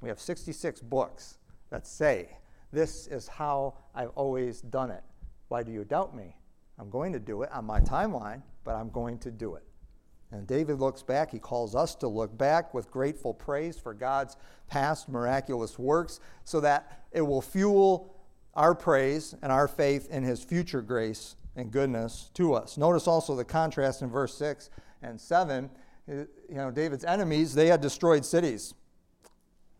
We 0.00 0.08
have 0.08 0.20
66 0.20 0.82
books 0.82 1.38
that 1.70 1.86
say, 1.86 2.38
This 2.70 3.06
is 3.08 3.26
how 3.26 3.74
I've 3.94 4.10
always 4.10 4.60
done 4.60 4.90
it. 4.90 5.02
Why 5.48 5.62
do 5.62 5.72
you 5.72 5.84
doubt 5.84 6.14
me? 6.14 6.36
I'm 6.78 6.90
going 6.90 7.12
to 7.14 7.18
do 7.18 7.42
it 7.42 7.50
on 7.52 7.64
my 7.64 7.80
timeline, 7.80 8.42
but 8.62 8.74
I'm 8.74 8.90
going 8.90 9.18
to 9.20 9.30
do 9.30 9.54
it. 9.54 9.62
And 10.32 10.46
David 10.46 10.80
looks 10.80 11.02
back. 11.02 11.30
He 11.30 11.38
calls 11.38 11.74
us 11.74 11.94
to 11.96 12.08
look 12.08 12.36
back 12.36 12.74
with 12.74 12.90
grateful 12.90 13.32
praise 13.32 13.78
for 13.78 13.94
God's 13.94 14.36
past 14.68 15.08
miraculous 15.08 15.78
works 15.78 16.20
so 16.44 16.60
that 16.60 17.04
it 17.12 17.22
will 17.22 17.40
fuel 17.40 18.14
our 18.54 18.74
praise 18.74 19.34
and 19.42 19.52
our 19.52 19.68
faith 19.68 20.08
in 20.10 20.24
his 20.24 20.42
future 20.42 20.82
grace 20.82 21.36
and 21.56 21.70
goodness 21.70 22.30
to 22.34 22.54
us. 22.54 22.76
Notice 22.76 23.06
also 23.06 23.34
the 23.34 23.44
contrast 23.44 24.02
in 24.02 24.10
verse 24.10 24.34
6 24.34 24.70
and 25.02 25.20
7. 25.20 25.70
You 26.06 26.26
know, 26.50 26.70
David's 26.70 27.04
enemies, 27.04 27.54
they 27.54 27.66
had 27.66 27.80
destroyed 27.80 28.24
cities. 28.24 28.74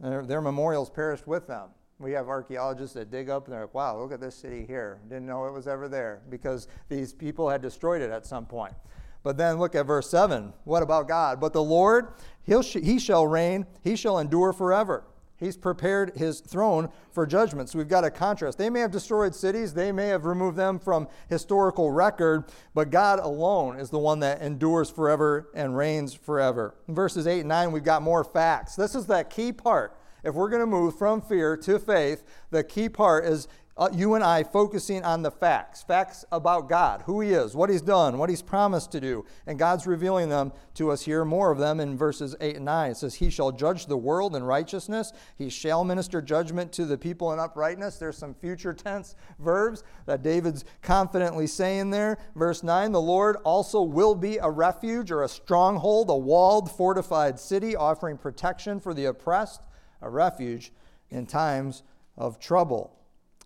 Their, 0.00 0.24
their 0.24 0.40
memorials 0.40 0.90
perished 0.90 1.26
with 1.26 1.46
them. 1.46 1.68
We 1.98 2.12
have 2.12 2.28
archaeologists 2.28 2.94
that 2.94 3.10
dig 3.10 3.30
up 3.30 3.46
and 3.46 3.54
they're 3.54 3.62
like, 3.62 3.74
wow, 3.74 3.98
look 3.98 4.12
at 4.12 4.20
this 4.20 4.34
city 4.34 4.66
here. 4.66 5.00
Didn't 5.08 5.26
know 5.26 5.46
it 5.46 5.52
was 5.52 5.66
ever 5.66 5.88
there 5.88 6.20
because 6.28 6.68
these 6.88 7.12
people 7.12 7.48
had 7.48 7.62
destroyed 7.62 8.02
it 8.02 8.10
at 8.10 8.26
some 8.26 8.44
point. 8.44 8.74
But 9.22 9.38
then 9.38 9.58
look 9.58 9.74
at 9.74 9.86
verse 9.86 10.10
7. 10.10 10.52
What 10.64 10.82
about 10.82 11.08
God? 11.08 11.40
But 11.40 11.52
the 11.52 11.62
Lord, 11.62 12.12
he'll, 12.42 12.62
he 12.62 12.98
shall 12.98 13.26
reign, 13.26 13.66
he 13.82 13.96
shall 13.96 14.18
endure 14.18 14.52
forever. 14.52 15.04
He's 15.38 15.56
prepared 15.56 16.16
his 16.16 16.40
throne 16.40 16.88
for 17.12 17.26
judgment. 17.26 17.68
So 17.68 17.78
we've 17.78 17.88
got 17.88 18.04
a 18.04 18.10
contrast. 18.10 18.56
They 18.56 18.70
may 18.70 18.80
have 18.80 18.90
destroyed 18.90 19.34
cities, 19.34 19.74
they 19.74 19.92
may 19.92 20.08
have 20.08 20.24
removed 20.24 20.56
them 20.56 20.78
from 20.78 21.08
historical 21.28 21.90
record, 21.90 22.44
but 22.74 22.90
God 22.90 23.18
alone 23.18 23.78
is 23.78 23.90
the 23.90 23.98
one 23.98 24.20
that 24.20 24.40
endures 24.40 24.90
forever 24.90 25.48
and 25.54 25.76
reigns 25.76 26.14
forever. 26.14 26.74
In 26.88 26.94
verses 26.94 27.26
8 27.26 27.40
and 27.40 27.48
9, 27.48 27.72
we've 27.72 27.84
got 27.84 28.02
more 28.02 28.24
facts. 28.24 28.76
This 28.76 28.94
is 28.94 29.06
that 29.06 29.30
key 29.30 29.52
part. 29.52 29.96
If 30.24 30.34
we're 30.34 30.48
going 30.48 30.60
to 30.60 30.66
move 30.66 30.98
from 30.98 31.20
fear 31.20 31.56
to 31.58 31.78
faith, 31.78 32.24
the 32.50 32.64
key 32.64 32.88
part 32.88 33.24
is 33.24 33.46
uh, 33.78 33.90
you 33.92 34.14
and 34.14 34.24
I 34.24 34.42
focusing 34.42 35.04
on 35.04 35.20
the 35.20 35.30
facts 35.30 35.82
facts 35.82 36.24
about 36.32 36.66
God, 36.66 37.02
who 37.02 37.20
He 37.20 37.30
is, 37.30 37.54
what 37.54 37.68
He's 37.68 37.82
done, 37.82 38.16
what 38.16 38.30
He's 38.30 38.40
promised 38.40 38.90
to 38.92 39.00
do. 39.00 39.26
And 39.46 39.58
God's 39.58 39.86
revealing 39.86 40.30
them 40.30 40.52
to 40.74 40.90
us 40.90 41.02
here, 41.02 41.26
more 41.26 41.50
of 41.50 41.58
them 41.58 41.78
in 41.78 41.98
verses 41.98 42.34
8 42.40 42.56
and 42.56 42.64
9. 42.64 42.92
It 42.92 42.96
says, 42.96 43.16
He 43.16 43.28
shall 43.28 43.52
judge 43.52 43.84
the 43.84 43.96
world 43.96 44.34
in 44.34 44.44
righteousness, 44.44 45.12
He 45.36 45.50
shall 45.50 45.84
minister 45.84 46.22
judgment 46.22 46.72
to 46.72 46.86
the 46.86 46.96
people 46.96 47.34
in 47.34 47.38
uprightness. 47.38 47.98
There's 47.98 48.16
some 48.16 48.32
future 48.32 48.72
tense 48.72 49.14
verbs 49.38 49.84
that 50.06 50.22
David's 50.22 50.64
confidently 50.80 51.46
saying 51.46 51.90
there. 51.90 52.16
Verse 52.34 52.62
9, 52.62 52.92
the 52.92 53.00
Lord 53.00 53.36
also 53.44 53.82
will 53.82 54.14
be 54.14 54.38
a 54.38 54.48
refuge 54.48 55.10
or 55.10 55.22
a 55.22 55.28
stronghold, 55.28 56.08
a 56.08 56.16
walled, 56.16 56.70
fortified 56.70 57.38
city, 57.38 57.76
offering 57.76 58.16
protection 58.16 58.80
for 58.80 58.94
the 58.94 59.04
oppressed, 59.04 59.60
a 60.00 60.08
refuge 60.08 60.72
in 61.10 61.26
times 61.26 61.82
of 62.16 62.38
trouble. 62.38 62.96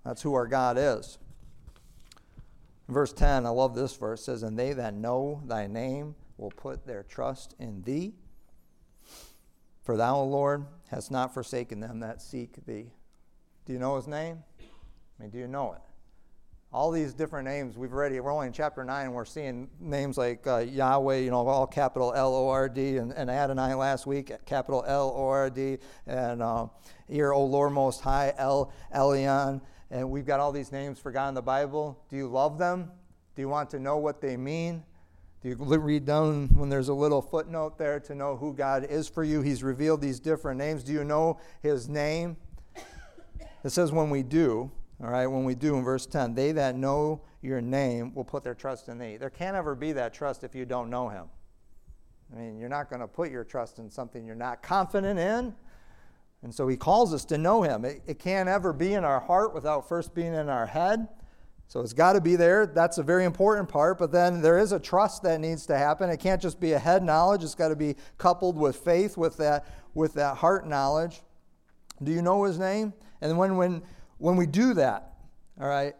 That's 0.04 0.22
who 0.22 0.34
our 0.34 0.46
God 0.46 0.76
is. 0.78 1.18
Verse 2.88 3.12
10, 3.12 3.46
I 3.46 3.50
love 3.50 3.74
this 3.74 3.94
verse, 3.94 4.24
says, 4.24 4.42
And 4.42 4.58
they 4.58 4.72
that 4.72 4.94
know 4.94 5.42
thy 5.46 5.66
name 5.66 6.16
will 6.36 6.50
put 6.50 6.86
their 6.86 7.04
trust 7.04 7.54
in 7.58 7.82
thee. 7.82 8.14
For 9.84 9.96
thou, 9.96 10.16
O 10.16 10.24
Lord, 10.24 10.66
hast 10.88 11.10
not 11.10 11.32
forsaken 11.32 11.80
them 11.80 12.00
that 12.00 12.20
seek 12.20 12.64
thee. 12.66 12.90
Do 13.64 13.72
you 13.72 13.78
know 13.78 13.96
his 13.96 14.08
name? 14.08 14.42
I 14.58 15.22
mean, 15.22 15.30
do 15.30 15.38
you 15.38 15.46
know 15.46 15.72
it? 15.74 15.80
All 16.72 16.90
these 16.90 17.14
different 17.14 17.48
names 17.48 17.76
we've 17.76 17.92
already, 17.92 18.18
we're 18.20 18.32
only 18.32 18.46
in 18.46 18.52
chapter 18.52 18.84
9, 18.84 19.06
and 19.06 19.14
we're 19.14 19.24
seeing 19.24 19.68
names 19.80 20.16
like 20.16 20.46
uh, 20.46 20.58
Yahweh, 20.58 21.18
you 21.18 21.30
know, 21.30 21.46
all 21.46 21.66
capital 21.66 22.12
L 22.14 22.32
O 22.34 22.48
R 22.48 22.68
D, 22.68 22.98
and, 22.98 23.12
and 23.12 23.28
Adonai 23.28 23.74
last 23.74 24.06
week, 24.06 24.32
capital 24.46 24.84
L 24.86 25.12
O 25.14 25.28
R 25.28 25.50
D, 25.50 25.78
and 26.06 26.42
uh, 26.42 26.66
here, 27.08 27.32
O 27.32 27.44
Lord 27.44 27.72
Most 27.72 28.00
High, 28.00 28.32
El 28.38 28.72
Elyon 28.94 29.60
and 29.90 30.08
we've 30.08 30.26
got 30.26 30.40
all 30.40 30.52
these 30.52 30.72
names 30.72 30.98
for 30.98 31.10
God 31.10 31.28
in 31.28 31.34
the 31.34 31.42
Bible. 31.42 32.02
Do 32.08 32.16
you 32.16 32.28
love 32.28 32.58
them? 32.58 32.90
Do 33.34 33.42
you 33.42 33.48
want 33.48 33.70
to 33.70 33.78
know 33.78 33.96
what 33.96 34.20
they 34.20 34.36
mean? 34.36 34.84
Do 35.42 35.48
you 35.48 35.56
read 35.56 36.04
down 36.04 36.48
when 36.52 36.68
there's 36.68 36.88
a 36.88 36.94
little 36.94 37.22
footnote 37.22 37.78
there 37.78 37.98
to 38.00 38.14
know 38.14 38.36
who 38.36 38.52
God 38.52 38.84
is 38.84 39.08
for 39.08 39.24
you? 39.24 39.40
He's 39.40 39.62
revealed 39.62 40.02
these 40.02 40.20
different 40.20 40.58
names. 40.58 40.84
Do 40.84 40.92
you 40.92 41.02
know 41.02 41.38
his 41.62 41.88
name? 41.88 42.36
It 43.64 43.70
says, 43.70 43.90
when 43.90 44.10
we 44.10 44.22
do, 44.22 44.70
all 45.02 45.10
right, 45.10 45.26
when 45.26 45.44
we 45.44 45.54
do 45.54 45.76
in 45.76 45.84
verse 45.84 46.06
10, 46.06 46.34
they 46.34 46.52
that 46.52 46.76
know 46.76 47.22
your 47.40 47.62
name 47.62 48.14
will 48.14 48.24
put 48.24 48.44
their 48.44 48.54
trust 48.54 48.88
in 48.88 48.98
thee. 48.98 49.16
There 49.16 49.30
can't 49.30 49.56
ever 49.56 49.74
be 49.74 49.92
that 49.92 50.12
trust 50.12 50.44
if 50.44 50.54
you 50.54 50.66
don't 50.66 50.90
know 50.90 51.08
him. 51.08 51.26
I 52.32 52.38
mean, 52.38 52.58
you're 52.58 52.68
not 52.68 52.90
going 52.90 53.00
to 53.00 53.08
put 53.08 53.30
your 53.30 53.44
trust 53.44 53.78
in 53.78 53.90
something 53.90 54.26
you're 54.26 54.34
not 54.34 54.62
confident 54.62 55.18
in. 55.18 55.54
And 56.42 56.54
so 56.54 56.66
he 56.68 56.76
calls 56.76 57.12
us 57.12 57.24
to 57.26 57.38
know 57.38 57.62
him. 57.62 57.84
It, 57.84 58.02
it 58.06 58.18
can't 58.18 58.48
ever 58.48 58.72
be 58.72 58.94
in 58.94 59.04
our 59.04 59.20
heart 59.20 59.54
without 59.54 59.88
first 59.88 60.14
being 60.14 60.34
in 60.34 60.48
our 60.48 60.66
head. 60.66 61.08
So 61.66 61.80
it's 61.80 61.92
got 61.92 62.14
to 62.14 62.20
be 62.20 62.34
there. 62.34 62.66
That's 62.66 62.98
a 62.98 63.02
very 63.02 63.24
important 63.24 63.68
part. 63.68 63.98
But 63.98 64.10
then 64.10 64.40
there 64.40 64.58
is 64.58 64.72
a 64.72 64.80
trust 64.80 65.22
that 65.22 65.38
needs 65.38 65.66
to 65.66 65.76
happen. 65.76 66.08
It 66.10 66.18
can't 66.18 66.40
just 66.40 66.58
be 66.58 66.72
a 66.72 66.78
head 66.78 67.04
knowledge. 67.04 67.44
It's 67.44 67.54
got 67.54 67.68
to 67.68 67.76
be 67.76 67.94
coupled 68.18 68.56
with 68.56 68.76
faith, 68.76 69.16
with 69.16 69.36
that, 69.36 69.66
with 69.94 70.14
that 70.14 70.38
heart 70.38 70.66
knowledge. 70.66 71.20
Do 72.02 72.10
you 72.10 72.22
know 72.22 72.42
his 72.44 72.58
name? 72.58 72.94
And 73.20 73.36
when, 73.36 73.56
when, 73.56 73.82
when 74.18 74.36
we 74.36 74.46
do 74.46 74.72
that, 74.74 75.12
all 75.60 75.68
right, 75.68 75.94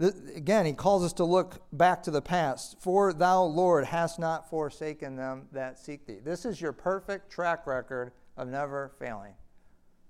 th- 0.00 0.12
again, 0.34 0.66
he 0.66 0.72
calls 0.72 1.04
us 1.04 1.12
to 1.14 1.24
look 1.24 1.62
back 1.72 2.02
to 2.02 2.10
the 2.10 2.20
past. 2.20 2.76
For 2.80 3.12
thou, 3.12 3.44
Lord, 3.44 3.84
hast 3.84 4.18
not 4.18 4.50
forsaken 4.50 5.14
them 5.14 5.46
that 5.52 5.78
seek 5.78 6.04
thee. 6.04 6.18
This 6.22 6.44
is 6.44 6.60
your 6.60 6.72
perfect 6.72 7.30
track 7.30 7.66
record 7.66 8.10
of 8.36 8.48
never 8.48 8.90
failing 8.98 9.34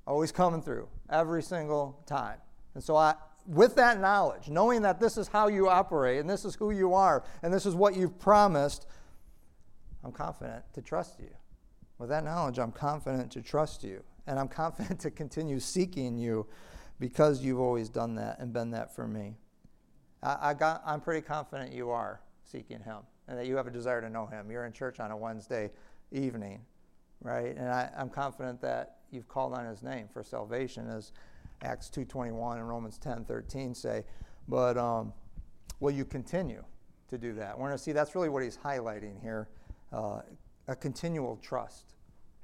always 0.08 0.32
coming 0.32 0.62
through 0.62 0.88
every 1.10 1.42
single 1.42 2.02
time. 2.06 2.38
And 2.74 2.82
so 2.82 2.96
I 2.96 3.14
with 3.46 3.76
that 3.76 3.98
knowledge, 3.98 4.48
knowing 4.48 4.82
that 4.82 5.00
this 5.00 5.16
is 5.16 5.26
how 5.28 5.48
you 5.48 5.68
operate 5.68 6.20
and 6.20 6.28
this 6.28 6.44
is 6.44 6.54
who 6.54 6.70
you 6.70 6.92
are 6.92 7.24
and 7.42 7.52
this 7.52 7.64
is 7.64 7.74
what 7.74 7.96
you've 7.96 8.18
promised, 8.18 8.86
I'm 10.04 10.12
confident 10.12 10.64
to 10.74 10.82
trust 10.82 11.18
you. 11.18 11.30
With 11.98 12.10
that 12.10 12.24
knowledge, 12.24 12.58
I'm 12.58 12.72
confident 12.72 13.32
to 13.32 13.42
trust 13.42 13.82
you, 13.82 14.02
and 14.26 14.38
I'm 14.38 14.48
confident 14.62 15.00
to 15.00 15.10
continue 15.10 15.58
seeking 15.58 16.16
you 16.16 16.46
because 17.00 17.42
you've 17.42 17.60
always 17.60 17.88
done 17.88 18.14
that 18.16 18.38
and 18.38 18.52
been 18.52 18.70
that 18.72 18.94
for 18.94 19.08
me. 19.08 19.36
I, 20.22 20.50
I 20.50 20.54
got, 20.54 20.82
I'm 20.84 21.00
pretty 21.00 21.22
confident 21.22 21.72
you 21.72 21.90
are 21.90 22.20
seeking 22.44 22.80
Him 22.80 22.98
and 23.26 23.38
that 23.38 23.46
you 23.46 23.56
have 23.56 23.66
a 23.66 23.70
desire 23.70 24.00
to 24.00 24.10
know 24.10 24.26
Him. 24.26 24.50
You're 24.50 24.66
in 24.66 24.72
church 24.72 25.00
on 25.00 25.10
a 25.10 25.16
Wednesday 25.16 25.70
evening, 26.12 26.60
right? 27.22 27.56
And 27.56 27.68
I, 27.68 27.90
I'm 27.96 28.08
confident 28.08 28.60
that 28.62 28.98
you've 29.10 29.28
called 29.28 29.52
on 29.54 29.66
His 29.66 29.82
name 29.82 30.08
for 30.12 30.22
salvation, 30.22 30.88
as 30.88 31.12
Acts 31.62 31.90
2:21 31.90 32.56
and 32.56 32.68
Romans 32.68 32.98
10:13 32.98 33.74
say. 33.74 34.04
But 34.48 34.78
um, 34.78 35.12
will 35.80 35.90
you 35.90 36.04
continue 36.04 36.64
to 37.08 37.18
do 37.18 37.34
that? 37.34 37.58
We're 37.58 37.66
going 37.66 37.76
to 37.78 37.82
see 37.82 37.92
that's 37.92 38.14
really 38.14 38.28
what 38.28 38.42
He's 38.42 38.56
highlighting 38.56 39.20
here: 39.20 39.48
uh, 39.92 40.20
a 40.68 40.76
continual 40.76 41.36
trust 41.36 41.94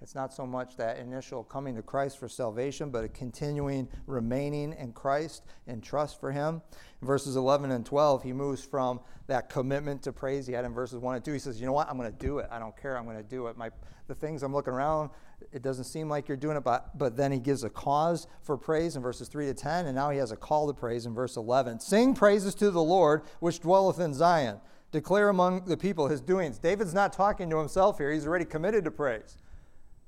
it's 0.02 0.14
not 0.14 0.34
so 0.34 0.46
much 0.46 0.76
that 0.76 0.98
initial 0.98 1.44
coming 1.44 1.74
to 1.76 1.82
Christ 1.82 2.18
for 2.18 2.28
salvation, 2.28 2.90
but 2.90 3.04
a 3.04 3.08
continuing 3.08 3.88
remaining 4.06 4.74
in 4.78 4.92
Christ 4.92 5.44
and 5.66 5.82
trust 5.82 6.20
for 6.20 6.30
Him. 6.30 6.60
In 7.00 7.06
verses 7.06 7.36
11 7.36 7.70
and 7.70 7.86
12, 7.86 8.22
he 8.22 8.32
moves 8.32 8.62
from 8.62 9.00
that 9.28 9.48
commitment 9.48 10.02
to 10.02 10.12
praise 10.12 10.46
he 10.46 10.52
had 10.52 10.64
in 10.64 10.74
verses 10.74 10.98
1 10.98 11.16
and 11.16 11.24
2. 11.24 11.32
He 11.32 11.38
says, 11.38 11.60
You 11.60 11.66
know 11.66 11.72
what? 11.72 11.88
I'm 11.88 11.96
going 11.96 12.10
to 12.10 12.18
do 12.18 12.38
it. 12.38 12.48
I 12.50 12.58
don't 12.58 12.76
care. 12.76 12.98
I'm 12.98 13.04
going 13.04 13.16
to 13.16 13.22
do 13.22 13.46
it. 13.46 13.56
My, 13.56 13.70
the 14.06 14.14
things 14.14 14.42
I'm 14.42 14.52
looking 14.52 14.74
around, 14.74 15.10
it 15.52 15.62
doesn't 15.62 15.84
seem 15.84 16.08
like 16.08 16.28
you're 16.28 16.36
doing 16.36 16.56
it, 16.56 16.64
but, 16.64 16.96
but 16.98 17.16
then 17.16 17.32
he 17.32 17.38
gives 17.38 17.64
a 17.64 17.70
cause 17.70 18.26
for 18.42 18.56
praise 18.56 18.96
in 18.96 19.02
verses 19.02 19.28
3 19.28 19.46
to 19.46 19.54
10, 19.54 19.86
and 19.86 19.94
now 19.94 20.10
he 20.10 20.18
has 20.18 20.32
a 20.32 20.36
call 20.36 20.66
to 20.66 20.74
praise 20.74 21.06
in 21.06 21.14
verse 21.14 21.36
11. 21.36 21.80
Sing 21.80 22.14
praises 22.14 22.54
to 22.56 22.70
the 22.70 22.82
Lord, 22.82 23.22
which 23.40 23.60
dwelleth 23.60 24.00
in 24.00 24.12
Zion. 24.12 24.60
Declare 24.92 25.30
among 25.30 25.64
the 25.64 25.76
people 25.76 26.08
his 26.08 26.20
doings. 26.20 26.58
David's 26.58 26.94
not 26.94 27.12
talking 27.12 27.48
to 27.50 27.58
himself 27.58 27.98
here, 27.98 28.12
he's 28.12 28.26
already 28.26 28.44
committed 28.44 28.84
to 28.84 28.90
praise. 28.90 29.38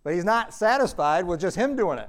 But 0.06 0.14
he's 0.14 0.24
not 0.24 0.54
satisfied 0.54 1.26
with 1.26 1.40
just 1.40 1.56
him 1.56 1.74
doing 1.74 1.98
it. 1.98 2.08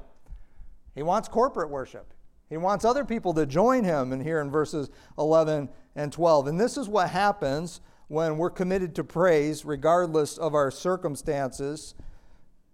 He 0.94 1.02
wants 1.02 1.28
corporate 1.28 1.72
worship. 1.72 2.14
He 2.48 2.56
wants 2.56 2.86
other 2.86 3.04
people 3.04 3.34
to 3.34 3.48
join 3.48 3.84
him 3.84 4.14
and 4.14 4.22
here 4.22 4.40
in 4.40 4.52
verses 4.52 4.92
11 5.18 5.68
and 5.96 6.14
12. 6.14 6.46
And 6.46 6.60
this 6.60 6.78
is 6.78 6.88
what 6.88 7.10
happens 7.10 7.82
when 8.08 8.38
we're 8.38 8.52
committed 8.52 8.94
to 8.94 9.04
praise 9.04 9.66
regardless 9.66 10.38
of 10.38 10.54
our 10.54 10.70
circumstances. 10.70 11.96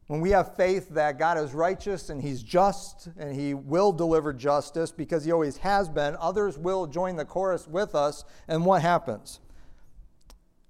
When 0.07 0.19
we 0.19 0.31
have 0.31 0.57
faith 0.57 0.89
that 0.89 1.17
God 1.17 1.37
is 1.37 1.53
righteous 1.53 2.09
and 2.09 2.21
He's 2.21 2.43
just 2.43 3.07
and 3.17 3.33
He 3.33 3.53
will 3.53 3.93
deliver 3.93 4.33
justice 4.33 4.91
because 4.91 5.23
He 5.23 5.31
always 5.31 5.55
has 5.55 5.87
been, 5.87 6.17
others 6.19 6.57
will 6.57 6.85
join 6.85 7.15
the 7.15 7.23
chorus 7.23 7.65
with 7.65 7.95
us. 7.95 8.25
And 8.49 8.65
what 8.65 8.81
happens? 8.81 9.39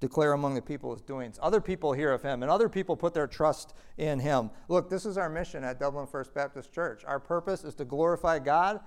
Declare 0.03 0.33
among 0.33 0.53
the 0.53 0.61
people 0.61 0.91
his 0.91 1.01
doings. 1.01 1.39
Other 1.41 1.61
people 1.61 1.93
hear 1.93 2.11
of 2.11 2.21
him, 2.21 2.43
and 2.43 2.51
other 2.51 2.67
people 2.67 2.97
put 2.97 3.13
their 3.13 3.25
trust 3.25 3.73
in 3.97 4.19
him. 4.19 4.51
Look, 4.67 4.89
this 4.89 5.05
is 5.05 5.17
our 5.17 5.29
mission 5.29 5.63
at 5.63 5.79
Dublin 5.79 6.07
First 6.07 6.33
Baptist 6.33 6.73
Church. 6.73 7.05
Our 7.05 7.21
purpose 7.21 7.63
is 7.63 7.73
to 7.75 7.85
glorify 7.85 8.39
God. 8.39 8.81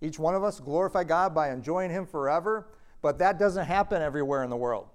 Each 0.00 0.16
one 0.18 0.36
of 0.36 0.44
us 0.44 0.60
glorify 0.60 1.02
God 1.02 1.34
by 1.34 1.50
enjoying 1.50 1.90
him 1.90 2.06
forever, 2.06 2.68
but 3.02 3.18
that 3.18 3.36
doesn't 3.36 3.66
happen 3.66 4.00
everywhere 4.00 4.44
in 4.44 4.50
the 4.50 4.56
world. 4.56 4.86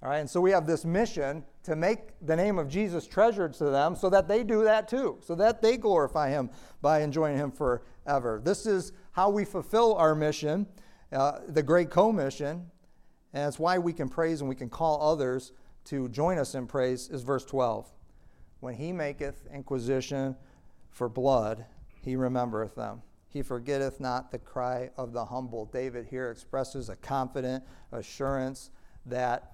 All 0.00 0.08
right, 0.08 0.18
and 0.18 0.30
so 0.30 0.40
we 0.40 0.52
have 0.52 0.64
this 0.64 0.84
mission 0.84 1.44
to 1.64 1.74
make 1.74 1.98
the 2.22 2.36
name 2.36 2.58
of 2.58 2.68
Jesus 2.68 3.04
treasured 3.04 3.52
to 3.54 3.64
them 3.64 3.96
so 3.96 4.08
that 4.10 4.28
they 4.28 4.44
do 4.44 4.62
that 4.62 4.86
too, 4.86 5.18
so 5.22 5.34
that 5.34 5.60
they 5.60 5.76
glorify 5.76 6.30
him 6.30 6.50
by 6.80 7.02
enjoying 7.02 7.36
him 7.36 7.50
forever. 7.50 8.40
This 8.42 8.64
is 8.64 8.92
how 9.10 9.28
we 9.28 9.44
fulfill 9.44 9.94
our 9.96 10.14
mission, 10.14 10.68
uh, 11.12 11.40
the 11.48 11.64
Great 11.64 11.90
Commission, 11.90 12.70
and 13.32 13.44
that's 13.44 13.58
why 13.58 13.78
we 13.78 13.92
can 13.92 14.08
praise 14.08 14.40
and 14.40 14.48
we 14.48 14.54
can 14.54 14.68
call 14.68 15.00
others 15.02 15.52
to 15.84 16.08
join 16.08 16.38
us 16.38 16.54
in 16.54 16.66
praise, 16.66 17.08
is 17.08 17.22
verse 17.22 17.44
12. 17.44 17.90
When 18.60 18.74
he 18.74 18.92
maketh 18.92 19.46
inquisition 19.52 20.36
for 20.90 21.08
blood, 21.08 21.64
he 22.02 22.16
remembereth 22.16 22.74
them. 22.74 23.02
He 23.28 23.42
forgetteth 23.42 24.00
not 24.00 24.30
the 24.30 24.38
cry 24.38 24.90
of 24.96 25.12
the 25.12 25.24
humble. 25.24 25.66
David 25.66 26.06
here 26.06 26.30
expresses 26.30 26.88
a 26.88 26.96
confident 26.96 27.64
assurance 27.92 28.70
that 29.06 29.52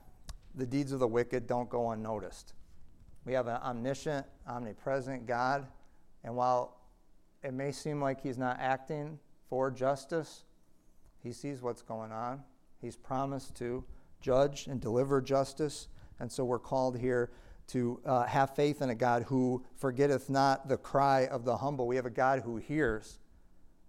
the 0.54 0.66
deeds 0.66 0.92
of 0.92 0.98
the 0.98 1.06
wicked 1.06 1.46
don't 1.46 1.68
go 1.68 1.90
unnoticed. 1.90 2.54
We 3.26 3.34
have 3.34 3.46
an 3.46 3.60
omniscient, 3.62 4.26
omnipresent 4.48 5.26
God, 5.26 5.66
and 6.24 6.34
while 6.34 6.78
it 7.42 7.52
may 7.52 7.70
seem 7.70 8.00
like 8.00 8.20
he's 8.20 8.38
not 8.38 8.56
acting 8.58 9.18
for 9.48 9.70
justice, 9.70 10.44
he 11.22 11.32
sees 11.32 11.60
what's 11.60 11.82
going 11.82 12.12
on. 12.12 12.42
He's 12.80 12.96
promised 12.96 13.56
to 13.56 13.84
judge 14.20 14.66
and 14.66 14.80
deliver 14.80 15.20
justice. 15.20 15.88
And 16.18 16.30
so 16.30 16.44
we're 16.44 16.58
called 16.58 16.98
here 16.98 17.30
to 17.68 18.00
uh, 18.04 18.24
have 18.24 18.54
faith 18.54 18.80
in 18.80 18.90
a 18.90 18.94
God 18.94 19.24
who 19.24 19.64
forgetteth 19.76 20.30
not 20.30 20.68
the 20.68 20.76
cry 20.76 21.26
of 21.26 21.44
the 21.44 21.56
humble. 21.56 21.86
We 21.86 21.96
have 21.96 22.06
a 22.06 22.10
God 22.10 22.40
who 22.40 22.56
hears, 22.56 23.18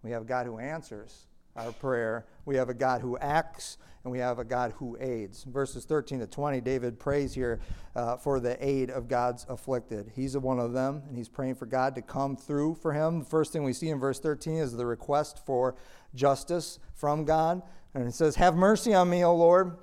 we 0.04 0.12
have 0.12 0.24
a 0.24 0.26
God 0.26 0.46
who 0.46 0.58
answers 0.58 1.28
our 1.56 1.72
prayer, 1.72 2.26
we 2.46 2.56
have 2.56 2.70
a 2.70 2.74
God 2.74 3.02
who 3.02 3.18
acts, 3.18 3.78
and 4.04 4.12
we 4.12 4.20
have 4.20 4.40
a 4.40 4.44
God 4.46 4.74
who 4.78 4.98
aids. 5.02 5.44
Verses 5.44 5.84
13 5.84 6.20
to 6.20 6.28
20, 6.28 6.62
David 6.62 7.00
prays 7.00 7.34
here 7.34 7.60
uh, 7.96 8.16
for 8.16 8.40
the 8.40 8.64
aid 8.66 8.90
of 8.90 9.08
God's 9.08 9.46
afflicted. 9.50 10.12
He's 10.16 10.38
one 10.38 10.60
of 10.60 10.72
them, 10.72 11.04
and 11.08 11.18
he's 11.18 11.28
praying 11.28 11.56
for 11.56 11.66
God 11.66 11.94
to 11.96 12.02
come 12.02 12.38
through 12.38 12.76
for 12.76 12.94
him. 12.94 13.20
The 13.20 13.26
first 13.26 13.52
thing 13.52 13.64
we 13.64 13.74
see 13.74 13.90
in 13.90 14.00
verse 14.00 14.20
13 14.20 14.58
is 14.58 14.72
the 14.74 14.86
request 14.86 15.46
for 15.46 15.76
justice 16.16 16.80
from 16.94 17.26
God. 17.26 17.62
And 17.98 18.08
it 18.08 18.14
says, 18.14 18.36
Have 18.36 18.56
mercy 18.56 18.94
on 18.94 19.10
me, 19.10 19.26
O 19.26 19.36
Lord. 19.36 19.76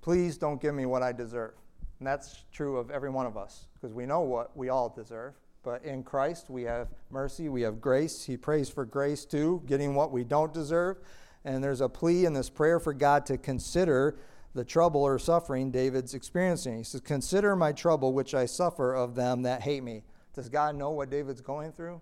Please 0.00 0.38
don't 0.38 0.58
give 0.58 0.74
me 0.74 0.86
what 0.86 1.02
I 1.02 1.12
deserve. 1.12 1.52
And 1.98 2.08
that's 2.08 2.44
true 2.50 2.78
of 2.78 2.90
every 2.90 3.10
one 3.10 3.26
of 3.26 3.36
us 3.36 3.66
because 3.74 3.92
we 3.92 4.06
know 4.06 4.20
what 4.20 4.56
we 4.56 4.70
all 4.70 4.88
deserve. 4.88 5.34
But 5.62 5.84
in 5.84 6.02
Christ, 6.02 6.48
we 6.48 6.62
have 6.62 6.88
mercy, 7.10 7.50
we 7.50 7.60
have 7.60 7.78
grace. 7.78 8.24
He 8.24 8.38
prays 8.38 8.70
for 8.70 8.86
grace 8.86 9.26
too, 9.26 9.62
getting 9.66 9.94
what 9.94 10.12
we 10.12 10.24
don't 10.24 10.52
deserve. 10.52 10.96
And 11.44 11.62
there's 11.62 11.82
a 11.82 11.90
plea 11.90 12.24
in 12.24 12.32
this 12.32 12.48
prayer 12.48 12.80
for 12.80 12.94
God 12.94 13.26
to 13.26 13.36
consider 13.36 14.16
the 14.54 14.64
trouble 14.64 15.02
or 15.02 15.18
suffering 15.18 15.70
David's 15.70 16.14
experiencing. 16.14 16.78
He 16.78 16.84
says, 16.84 17.02
Consider 17.02 17.54
my 17.54 17.72
trouble 17.72 18.14
which 18.14 18.34
I 18.34 18.46
suffer 18.46 18.94
of 18.94 19.14
them 19.14 19.42
that 19.42 19.60
hate 19.60 19.82
me. 19.82 20.04
Does 20.34 20.48
God 20.48 20.74
know 20.74 20.90
what 20.90 21.10
David's 21.10 21.42
going 21.42 21.72
through? 21.72 22.00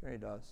Sure, 0.00 0.10
he 0.10 0.18
does. 0.18 0.42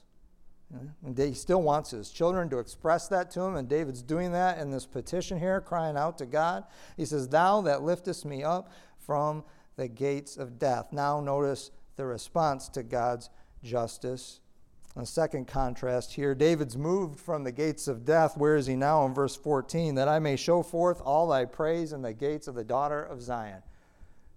And 0.72 1.16
he 1.16 1.34
still 1.34 1.62
wants 1.62 1.90
his 1.90 2.10
children 2.10 2.50
to 2.50 2.58
express 2.58 3.06
that 3.08 3.30
to 3.32 3.40
him, 3.40 3.56
and 3.56 3.68
David's 3.68 4.02
doing 4.02 4.32
that 4.32 4.58
in 4.58 4.70
this 4.70 4.84
petition 4.84 5.38
here, 5.38 5.60
crying 5.60 5.96
out 5.96 6.18
to 6.18 6.26
God. 6.26 6.64
He 6.96 7.04
says, 7.04 7.28
Thou 7.28 7.60
that 7.62 7.82
liftest 7.82 8.24
me 8.24 8.42
up 8.42 8.72
from 8.98 9.44
the 9.76 9.88
gates 9.88 10.36
of 10.36 10.58
death. 10.58 10.92
Now, 10.92 11.20
notice 11.20 11.70
the 11.94 12.04
response 12.04 12.68
to 12.70 12.82
God's 12.82 13.30
justice. 13.62 14.40
A 14.96 15.04
second 15.04 15.46
contrast 15.46 16.14
here 16.14 16.34
David's 16.34 16.76
moved 16.76 17.20
from 17.20 17.44
the 17.44 17.52
gates 17.52 17.86
of 17.86 18.06
death. 18.06 18.36
Where 18.36 18.56
is 18.56 18.66
he 18.66 18.76
now 18.76 19.04
in 19.04 19.12
verse 19.12 19.36
14? 19.36 19.94
That 19.94 20.08
I 20.08 20.18
may 20.18 20.36
show 20.36 20.62
forth 20.62 21.02
all 21.02 21.28
thy 21.28 21.44
praise 21.44 21.92
in 21.92 22.00
the 22.00 22.14
gates 22.14 22.48
of 22.48 22.54
the 22.54 22.64
daughter 22.64 23.02
of 23.02 23.20
Zion. 23.20 23.62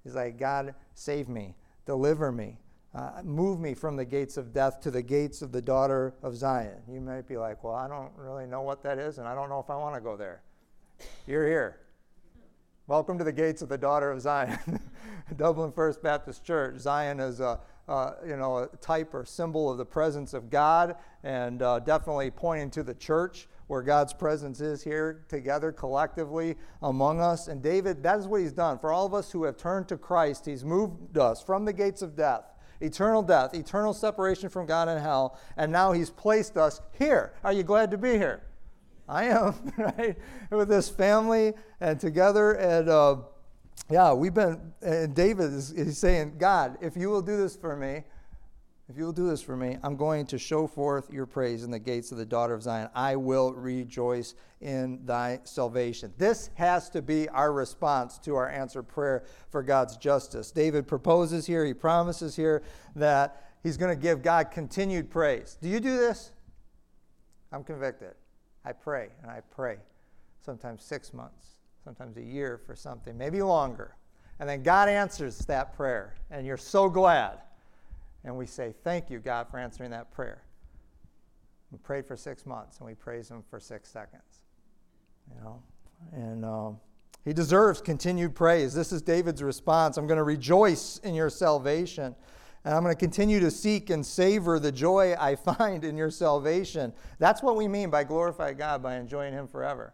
He's 0.03 0.15
like, 0.15 0.37
God, 0.37 0.75
save 0.93 1.29
me, 1.29 1.55
deliver 1.85 2.31
me 2.31 2.57
uh, 2.93 3.21
move 3.23 3.59
me 3.59 3.73
from 3.73 3.95
the 3.95 4.05
gates 4.05 4.37
of 4.37 4.51
death 4.51 4.81
to 4.81 4.91
the 4.91 5.01
gates 5.01 5.41
of 5.41 5.51
the 5.51 5.61
daughter 5.61 6.15
of 6.23 6.35
Zion. 6.35 6.81
You 6.91 6.99
might 7.01 7.27
be 7.27 7.37
like, 7.37 7.63
well, 7.63 7.75
I 7.75 7.87
don't 7.87 8.11
really 8.17 8.47
know 8.47 8.61
what 8.61 8.81
that 8.83 8.97
is, 8.97 9.19
and 9.19 9.27
I 9.27 9.35
don't 9.35 9.49
know 9.49 9.59
if 9.59 9.69
I 9.69 9.75
want 9.75 9.95
to 9.95 10.01
go 10.01 10.17
there. 10.17 10.41
You're 11.27 11.47
here. 11.47 11.81
Welcome 12.87 13.19
to 13.19 13.23
the 13.23 13.31
gates 13.31 13.61
of 13.61 13.69
the 13.69 13.77
daughter 13.77 14.11
of 14.11 14.19
Zion, 14.21 14.79
Dublin 15.37 15.71
First 15.71 16.01
Baptist 16.01 16.43
Church. 16.43 16.79
Zion 16.79 17.19
is 17.19 17.39
a 17.39 17.59
uh, 17.87 18.13
you 18.25 18.37
know 18.37 18.59
a 18.59 18.67
type 18.77 19.13
or 19.13 19.25
symbol 19.25 19.69
of 19.69 19.77
the 19.77 19.85
presence 19.85 20.33
of 20.33 20.49
God, 20.49 20.95
and 21.23 21.61
uh, 21.61 21.79
definitely 21.79 22.31
pointing 22.31 22.71
to 22.71 22.81
the 22.81 22.95
church 22.95 23.47
where 23.67 23.83
God's 23.83 24.13
presence 24.13 24.61
is 24.61 24.83
here 24.83 25.25
together 25.27 25.71
collectively 25.71 26.55
among 26.81 27.21
us. 27.21 27.47
And 27.47 27.61
David, 27.61 28.01
that 28.01 28.17
is 28.17 28.27
what 28.27 28.41
he's 28.41 28.51
done. 28.51 28.79
For 28.79 28.91
all 28.91 29.05
of 29.05 29.13
us 29.13 29.31
who 29.31 29.43
have 29.43 29.57
turned 29.57 29.87
to 29.89 29.97
Christ, 29.97 30.47
he's 30.47 30.65
moved 30.65 31.19
us 31.19 31.43
from 31.43 31.65
the 31.65 31.73
gates 31.73 32.01
of 32.01 32.15
death 32.15 32.45
eternal 32.81 33.21
death, 33.21 33.53
eternal 33.53 33.93
separation 33.93 34.49
from 34.49 34.65
God 34.65 34.87
in 34.89 34.97
hell, 34.97 35.37
and 35.57 35.71
now 35.71 35.91
He's 35.91 36.09
placed 36.09 36.57
us 36.57 36.81
here. 36.97 37.33
Are 37.43 37.53
you 37.53 37.63
glad 37.63 37.91
to 37.91 37.97
be 37.97 38.11
here? 38.11 38.43
I 39.07 39.25
am, 39.25 39.55
right? 39.77 40.17
With 40.51 40.69
this 40.69 40.87
family 40.87 41.53
and 41.81 41.99
together. 41.99 42.53
And 42.53 42.89
uh, 42.89 43.17
yeah, 43.89 44.13
we've 44.13 44.33
been, 44.33 44.73
and 44.81 45.15
David 45.15 45.51
is, 45.51 45.71
is 45.71 45.97
saying, 45.97 46.35
God, 46.37 46.77
if 46.79 46.95
you 46.95 47.09
will 47.09 47.23
do 47.23 47.35
this 47.35 47.55
for 47.55 47.75
me, 47.75 48.03
if 48.89 48.97
you 48.97 49.05
will 49.05 49.11
do 49.11 49.27
this 49.27 49.41
for 49.41 49.55
me, 49.55 49.77
I'm 49.83 49.95
going 49.95 50.25
to 50.27 50.39
show 50.39 50.65
forth 50.65 51.13
your 51.13 51.27
praise 51.27 51.63
in 51.63 51.69
the 51.69 51.77
gates 51.77 52.11
of 52.11 52.17
the 52.17 52.25
daughter 52.25 52.55
of 52.55 52.63
Zion. 52.63 52.89
I 52.95 53.15
will 53.17 53.53
rejoice 53.53 54.33
in 54.61 55.05
thy 55.05 55.41
salvation. 55.43 56.11
This 56.17 56.49
has 56.55 56.89
to 56.89 57.03
be 57.03 57.29
our 57.29 57.53
response 57.53 58.17
to 58.19 58.35
our 58.35 58.49
answered 58.49 58.87
prayer 58.87 59.25
for 59.51 59.61
God's 59.61 59.95
justice. 59.95 60.49
David 60.49 60.87
proposes 60.87 61.45
here, 61.45 61.63
he 61.65 61.73
promises 61.73 62.35
here 62.35 62.63
that 62.95 63.51
he's 63.61 63.77
going 63.77 63.95
to 63.95 64.01
give 64.01 64.23
God 64.23 64.49
continued 64.49 65.11
praise. 65.11 65.55
Do 65.61 65.69
you 65.69 65.79
do 65.79 65.95
this? 65.95 66.31
I'm 67.51 67.63
convicted. 67.63 68.15
I 68.65 68.71
pray 68.71 69.09
and 69.21 69.29
I 69.29 69.41
pray, 69.51 69.77
sometimes 70.43 70.83
six 70.83 71.13
months, 71.13 71.59
sometimes 71.83 72.17
a 72.17 72.23
year 72.23 72.59
for 72.65 72.75
something, 72.75 73.15
maybe 73.15 73.43
longer. 73.43 73.95
And 74.39 74.49
then 74.49 74.63
God 74.63 74.89
answers 74.89 75.37
that 75.45 75.75
prayer, 75.75 76.15
and 76.31 76.47
you're 76.47 76.57
so 76.57 76.89
glad. 76.89 77.37
And 78.23 78.37
we 78.37 78.45
say, 78.45 78.73
Thank 78.83 79.09
you, 79.09 79.19
God, 79.19 79.47
for 79.49 79.57
answering 79.57 79.91
that 79.91 80.11
prayer. 80.11 80.43
We 81.71 81.77
prayed 81.77 82.05
for 82.05 82.17
six 82.17 82.45
months, 82.45 82.79
and 82.79 82.87
we 82.87 82.95
praise 82.95 83.29
Him 83.29 83.43
for 83.49 83.59
six 83.59 83.89
seconds. 83.89 84.43
You 85.29 85.41
know, 85.41 85.63
and 86.11 86.43
um, 86.43 86.79
He 87.23 87.33
deserves 87.33 87.81
continued 87.81 88.35
praise. 88.35 88.73
This 88.73 88.91
is 88.91 89.01
David's 89.01 89.43
response. 89.43 89.97
I'm 89.97 90.07
going 90.07 90.17
to 90.17 90.23
rejoice 90.23 90.97
in 90.99 91.13
your 91.13 91.29
salvation. 91.29 92.15
And 92.65 92.73
I'm 92.73 92.83
going 92.83 92.93
to 92.93 92.99
continue 92.99 93.39
to 93.39 93.51
seek 93.51 93.89
and 93.89 94.05
savor 94.05 94.59
the 94.59 94.71
joy 94.71 95.15
I 95.17 95.35
find 95.35 95.85
in 95.85 95.95
your 95.95 96.11
salvation. 96.11 96.93
That's 97.17 97.41
what 97.41 97.55
we 97.55 97.67
mean 97.67 97.89
by 97.89 98.03
glorify 98.03 98.53
God, 98.53 98.83
by 98.83 98.97
enjoying 98.97 99.33
Him 99.33 99.47
forever. 99.47 99.93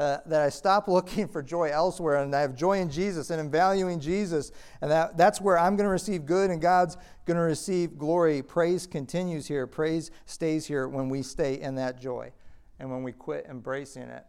Uh, 0.00 0.18
that 0.24 0.40
I 0.40 0.48
stop 0.48 0.88
looking 0.88 1.28
for 1.28 1.42
joy 1.42 1.68
elsewhere 1.70 2.22
and 2.22 2.34
I 2.34 2.40
have 2.40 2.54
joy 2.54 2.78
in 2.78 2.88
Jesus 2.88 3.28
and 3.28 3.38
in 3.38 3.50
valuing 3.50 4.00
Jesus. 4.00 4.50
And 4.80 4.90
that, 4.90 5.18
that's 5.18 5.42
where 5.42 5.58
I'm 5.58 5.76
going 5.76 5.84
to 5.84 5.90
receive 5.90 6.24
good 6.24 6.50
and 6.50 6.58
God's 6.58 6.96
going 7.26 7.36
to 7.36 7.42
receive 7.42 7.98
glory. 7.98 8.42
Praise 8.42 8.86
continues 8.86 9.46
here. 9.46 9.66
Praise 9.66 10.10
stays 10.24 10.64
here 10.64 10.88
when 10.88 11.10
we 11.10 11.22
stay 11.22 11.60
in 11.60 11.74
that 11.74 12.00
joy 12.00 12.32
and 12.78 12.90
when 12.90 13.02
we 13.02 13.12
quit 13.12 13.44
embracing 13.50 14.04
it. 14.04 14.24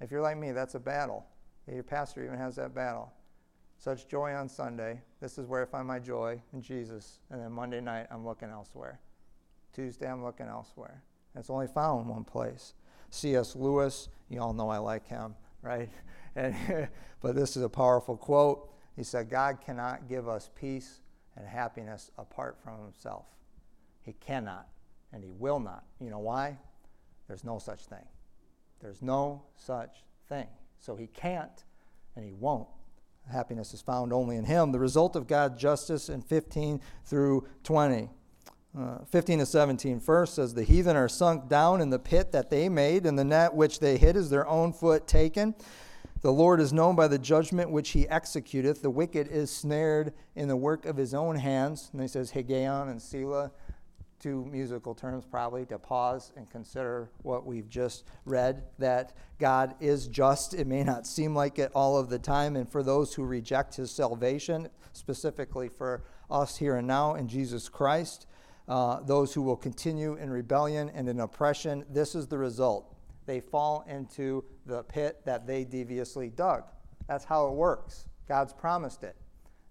If 0.00 0.10
you're 0.10 0.20
like 0.20 0.36
me, 0.36 0.50
that's 0.50 0.74
a 0.74 0.80
battle. 0.80 1.24
Your 1.72 1.84
pastor 1.84 2.24
even 2.24 2.36
has 2.36 2.56
that 2.56 2.74
battle. 2.74 3.12
Such 3.76 4.08
joy 4.08 4.32
on 4.34 4.48
Sunday. 4.48 5.00
This 5.20 5.38
is 5.38 5.46
where 5.46 5.62
I 5.62 5.66
find 5.66 5.86
my 5.86 6.00
joy 6.00 6.42
in 6.52 6.60
Jesus. 6.60 7.20
And 7.30 7.40
then 7.40 7.52
Monday 7.52 7.80
night, 7.80 8.08
I'm 8.10 8.26
looking 8.26 8.50
elsewhere. 8.50 8.98
Tuesday, 9.72 10.10
I'm 10.10 10.24
looking 10.24 10.46
elsewhere. 10.46 11.04
And 11.34 11.40
it's 11.40 11.50
only 11.50 11.68
found 11.68 12.06
in 12.06 12.08
one 12.08 12.24
place. 12.24 12.74
C.S. 13.10 13.56
Lewis, 13.56 14.08
you 14.28 14.40
all 14.40 14.52
know 14.52 14.68
I 14.68 14.78
like 14.78 15.06
him, 15.06 15.34
right? 15.62 15.90
And, 16.36 16.54
but 17.20 17.34
this 17.34 17.56
is 17.56 17.64
a 17.64 17.68
powerful 17.68 18.16
quote. 18.16 18.70
He 18.94 19.02
said, 19.02 19.28
God 19.28 19.58
cannot 19.60 20.08
give 20.08 20.28
us 20.28 20.50
peace 20.54 21.00
and 21.36 21.44
happiness 21.44 22.12
apart 22.16 22.58
from 22.62 22.80
himself. 22.80 23.24
He 24.02 24.12
cannot, 24.12 24.68
and 25.12 25.24
he 25.24 25.32
will 25.32 25.58
not. 25.58 25.82
You 26.00 26.10
know 26.10 26.20
why? 26.20 26.56
There's 27.26 27.42
no 27.42 27.58
such 27.58 27.86
thing. 27.86 28.04
There's 28.80 29.02
no 29.02 29.42
such 29.56 30.04
thing. 30.28 30.46
So 30.78 30.94
he 30.94 31.08
can't, 31.08 31.64
and 32.14 32.24
he 32.24 32.34
won't 32.34 32.68
happiness 33.30 33.74
is 33.74 33.80
found 33.80 34.12
only 34.12 34.36
in 34.36 34.44
Him. 34.44 34.72
The 34.72 34.78
result 34.78 35.16
of 35.16 35.26
God's 35.26 35.60
justice 35.60 36.08
in 36.08 36.22
15 36.22 36.80
through 37.04 37.46
20. 37.64 38.10
Uh, 38.76 38.98
15 39.10 39.40
to 39.40 39.46
17 39.46 40.00
first 40.00 40.34
says, 40.34 40.54
The 40.54 40.62
heathen 40.62 40.96
are 40.96 41.08
sunk 41.08 41.48
down 41.48 41.80
in 41.80 41.90
the 41.90 41.98
pit 41.98 42.32
that 42.32 42.50
they 42.50 42.68
made, 42.68 43.06
and 43.06 43.18
the 43.18 43.24
net 43.24 43.54
which 43.54 43.80
they 43.80 43.96
hid 43.96 44.16
is 44.16 44.30
their 44.30 44.46
own 44.46 44.72
foot 44.72 45.06
taken. 45.06 45.54
The 46.20 46.32
Lord 46.32 46.60
is 46.60 46.72
known 46.72 46.96
by 46.96 47.08
the 47.08 47.18
judgment 47.18 47.70
which 47.70 47.90
he 47.90 48.04
executeth. 48.06 48.82
The 48.82 48.90
wicked 48.90 49.28
is 49.28 49.50
snared 49.50 50.12
in 50.34 50.48
the 50.48 50.56
work 50.56 50.84
of 50.84 50.96
his 50.96 51.14
own 51.14 51.36
hands. 51.36 51.90
And 51.92 52.02
he 52.02 52.08
says, 52.08 52.32
Higgaion 52.32 52.90
and 52.90 53.00
Selah 53.00 53.52
two 54.18 54.44
musical 54.46 54.94
terms 54.94 55.24
probably 55.24 55.64
to 55.66 55.78
pause 55.78 56.32
and 56.36 56.50
consider 56.50 57.10
what 57.22 57.46
we've 57.46 57.68
just 57.68 58.04
read 58.24 58.64
that 58.78 59.12
God 59.38 59.74
is 59.80 60.08
just. 60.08 60.54
It 60.54 60.66
may 60.66 60.82
not 60.82 61.06
seem 61.06 61.34
like 61.34 61.58
it 61.58 61.70
all 61.74 61.96
of 61.96 62.08
the 62.08 62.18
time. 62.18 62.56
And 62.56 62.70
for 62.70 62.82
those 62.82 63.14
who 63.14 63.24
reject 63.24 63.76
his 63.76 63.90
salvation, 63.90 64.68
specifically 64.92 65.68
for 65.68 66.02
us 66.30 66.56
here 66.56 66.76
and 66.76 66.86
now 66.86 67.14
in 67.14 67.28
Jesus 67.28 67.68
Christ, 67.68 68.26
uh, 68.68 69.00
those 69.00 69.32
who 69.32 69.42
will 69.42 69.56
continue 69.56 70.14
in 70.14 70.30
rebellion 70.30 70.90
and 70.94 71.08
in 71.08 71.20
oppression, 71.20 71.84
this 71.90 72.14
is 72.14 72.26
the 72.26 72.38
result. 72.38 72.94
They 73.26 73.40
fall 73.40 73.84
into 73.88 74.44
the 74.66 74.82
pit 74.84 75.20
that 75.24 75.46
they 75.46 75.64
deviously 75.64 76.30
dug. 76.30 76.64
That's 77.08 77.24
how 77.24 77.48
it 77.48 77.54
works. 77.54 78.06
God's 78.28 78.52
promised 78.52 79.02
it. 79.02 79.16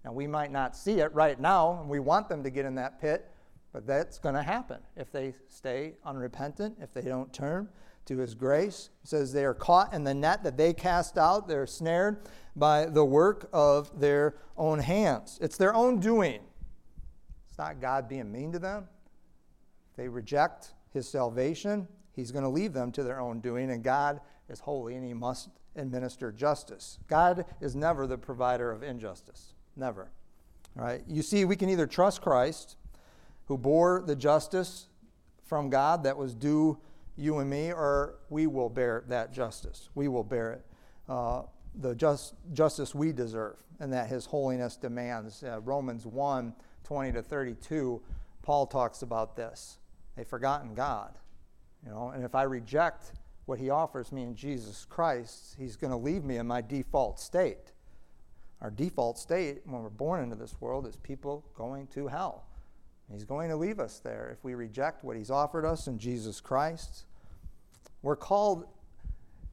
Now, 0.04 0.12
we 0.12 0.26
might 0.26 0.52
not 0.52 0.76
see 0.76 1.00
it 1.00 1.12
right 1.14 1.38
now, 1.40 1.78
and 1.80 1.88
we 1.88 1.98
want 2.00 2.28
them 2.28 2.42
to 2.44 2.50
get 2.50 2.64
in 2.64 2.74
that 2.76 3.00
pit 3.00 3.30
but 3.72 3.86
that's 3.86 4.18
going 4.18 4.34
to 4.34 4.42
happen 4.42 4.78
if 4.96 5.12
they 5.12 5.34
stay 5.48 5.94
unrepentant, 6.04 6.76
if 6.80 6.92
they 6.92 7.02
don't 7.02 7.32
turn 7.32 7.68
to 8.06 8.16
his 8.18 8.34
grace. 8.34 8.90
It 9.02 9.08
says 9.08 9.32
they 9.32 9.44
are 9.44 9.54
caught 9.54 9.92
in 9.92 10.04
the 10.04 10.14
net 10.14 10.42
that 10.44 10.56
they 10.56 10.72
cast 10.72 11.18
out, 11.18 11.46
they're 11.46 11.66
snared 11.66 12.22
by 12.56 12.86
the 12.86 13.04
work 13.04 13.48
of 13.52 14.00
their 14.00 14.36
own 14.56 14.78
hands. 14.78 15.38
It's 15.40 15.56
their 15.56 15.74
own 15.74 16.00
doing. 16.00 16.40
Not 17.58 17.80
God 17.80 18.08
being 18.08 18.30
mean 18.30 18.52
to 18.52 18.58
them. 18.58 18.88
If 19.90 19.96
they 19.96 20.08
reject 20.08 20.74
his 20.92 21.08
salvation, 21.08 21.88
he's 22.12 22.30
going 22.30 22.44
to 22.44 22.48
leave 22.48 22.72
them 22.72 22.92
to 22.92 23.02
their 23.02 23.20
own 23.20 23.40
doing, 23.40 23.70
and 23.70 23.82
God 23.82 24.20
is 24.48 24.60
holy 24.60 24.94
and 24.94 25.04
he 25.04 25.12
must 25.12 25.48
administer 25.76 26.32
justice. 26.32 26.98
God 27.08 27.44
is 27.60 27.76
never 27.76 28.06
the 28.06 28.18
provider 28.18 28.70
of 28.70 28.82
injustice. 28.82 29.54
Never. 29.76 30.10
All 30.78 30.84
right? 30.84 31.02
You 31.06 31.22
see, 31.22 31.44
we 31.44 31.56
can 31.56 31.68
either 31.68 31.86
trust 31.86 32.22
Christ 32.22 32.76
who 33.46 33.58
bore 33.58 34.02
the 34.06 34.16
justice 34.16 34.88
from 35.44 35.70
God 35.70 36.04
that 36.04 36.16
was 36.16 36.34
due 36.34 36.78
you 37.16 37.38
and 37.38 37.50
me, 37.50 37.72
or 37.72 38.16
we 38.30 38.46
will 38.46 38.68
bear 38.68 39.04
that 39.08 39.32
justice. 39.32 39.88
We 39.94 40.06
will 40.08 40.22
bear 40.22 40.52
it. 40.52 40.66
Uh, 41.08 41.42
the 41.74 41.94
just, 41.94 42.34
justice 42.52 42.94
we 42.94 43.12
deserve 43.12 43.56
and 43.80 43.92
that 43.92 44.08
his 44.08 44.26
holiness 44.26 44.76
demands. 44.76 45.42
Uh, 45.42 45.60
Romans 45.60 46.06
1 46.06 46.52
20 46.88 47.12
to 47.12 47.22
32, 47.22 48.00
Paul 48.40 48.66
talks 48.66 49.02
about 49.02 49.36
this. 49.36 49.76
They've 50.16 50.26
forgotten 50.26 50.74
God. 50.74 51.18
You 51.84 51.90
know, 51.90 52.08
and 52.14 52.24
if 52.24 52.34
I 52.34 52.44
reject 52.44 53.12
what 53.44 53.58
he 53.58 53.68
offers 53.68 54.10
me 54.10 54.22
in 54.22 54.34
Jesus 54.34 54.86
Christ, 54.88 55.54
he's 55.58 55.76
going 55.76 55.90
to 55.90 55.98
leave 55.98 56.24
me 56.24 56.38
in 56.38 56.46
my 56.46 56.62
default 56.62 57.20
state. 57.20 57.72
Our 58.62 58.70
default 58.70 59.18
state 59.18 59.60
when 59.66 59.82
we're 59.82 59.90
born 59.90 60.22
into 60.22 60.34
this 60.34 60.58
world 60.62 60.86
is 60.86 60.96
people 60.96 61.44
going 61.54 61.88
to 61.88 62.06
hell. 62.06 62.46
He's 63.12 63.24
going 63.24 63.50
to 63.50 63.56
leave 63.56 63.80
us 63.80 64.00
there 64.00 64.30
if 64.32 64.42
we 64.42 64.54
reject 64.54 65.04
what 65.04 65.16
He's 65.16 65.30
offered 65.30 65.66
us 65.66 65.88
in 65.88 65.98
Jesus 65.98 66.40
Christ. 66.40 67.04
We're 68.00 68.16
called 68.16 68.64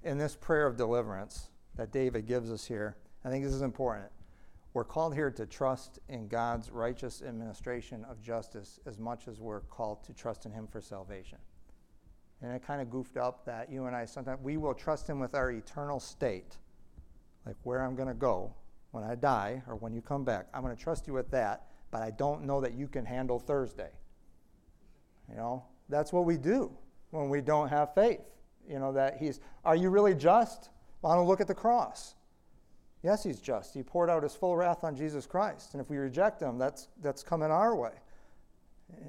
in 0.03 0.17
this 0.17 0.37
prayer 0.37 0.67
of 0.67 0.77
deliverance 0.77 1.49
that 1.75 1.91
David 1.91 2.27
gives 2.27 2.49
us 2.49 2.65
here. 2.65 2.95
I 3.25 3.29
think 3.29 3.43
this 3.43 3.53
is 3.53 3.61
important. 3.61 4.09
We're 4.75 4.83
called 4.83 5.15
here 5.15 5.31
to 5.31 5.47
trust 5.47 5.97
in 6.09 6.27
God's 6.27 6.69
righteous 6.69 7.23
administration 7.23 8.05
of 8.07 8.21
justice 8.21 8.79
as 8.85 8.99
much 8.99 9.27
as 9.27 9.39
we're 9.39 9.61
called 9.61 10.03
to 10.03 10.13
trust 10.13 10.45
in 10.45 10.51
Him 10.51 10.67
for 10.67 10.81
salvation. 10.81 11.39
And 12.43 12.53
it 12.53 12.61
kind 12.61 12.81
of 12.81 12.91
goofed 12.91 13.17
up 13.17 13.45
that 13.45 13.71
you 13.71 13.85
and 13.85 13.95
I 13.95 14.05
sometimes 14.05 14.41
we 14.43 14.57
will 14.57 14.75
trust 14.75 15.09
Him 15.09 15.19
with 15.19 15.33
our 15.33 15.49
eternal 15.49 15.99
state, 15.99 16.57
like 17.47 17.55
where 17.63 17.83
I'm 17.83 17.95
going 17.95 18.09
to 18.09 18.13
go 18.13 18.53
when 18.91 19.03
I 19.03 19.15
die 19.15 19.63
or 19.67 19.75
when 19.75 19.93
you 19.93 20.01
come 20.01 20.23
back. 20.23 20.47
I'm 20.53 20.61
going 20.61 20.75
to 20.75 20.83
trust 20.83 21.07
you 21.07 21.13
with 21.13 21.31
that 21.31 21.63
but 21.95 22.03
I 22.03 22.11
don't 22.11 22.43
know 22.43 22.59
that 22.59 22.73
you 22.73 22.89
can 22.89 23.05
handle 23.05 23.39
Thursday. 23.39 23.91
You 25.29 25.37
know, 25.37 25.63
that's 25.87 26.11
what 26.11 26.25
we 26.25 26.35
do 26.35 26.69
when 27.11 27.29
we 27.29 27.39
don't 27.39 27.69
have 27.69 27.93
faith. 27.93 28.19
You 28.69 28.79
know, 28.79 28.91
that 28.91 29.15
He's, 29.15 29.39
are 29.63 29.77
you 29.77 29.89
really 29.89 30.13
just? 30.13 30.71
Well, 31.01 31.15
don't 31.15 31.25
look 31.25 31.39
at 31.39 31.47
the 31.47 31.55
cross. 31.55 32.15
Yes, 33.05 33.23
He's 33.23 33.39
just. 33.39 33.75
He 33.75 33.83
poured 33.83 34.09
out 34.09 34.23
His 34.23 34.33
full 34.33 34.57
wrath 34.57 34.83
on 34.83 34.95
Jesus 34.95 35.27
Christ. 35.27 35.73
And 35.73 35.81
if 35.81 35.91
we 35.91 35.97
reject 35.97 36.41
Him, 36.41 36.57
that's, 36.57 36.87
that's 37.03 37.21
coming 37.21 37.51
our 37.51 37.75
way 37.75 37.91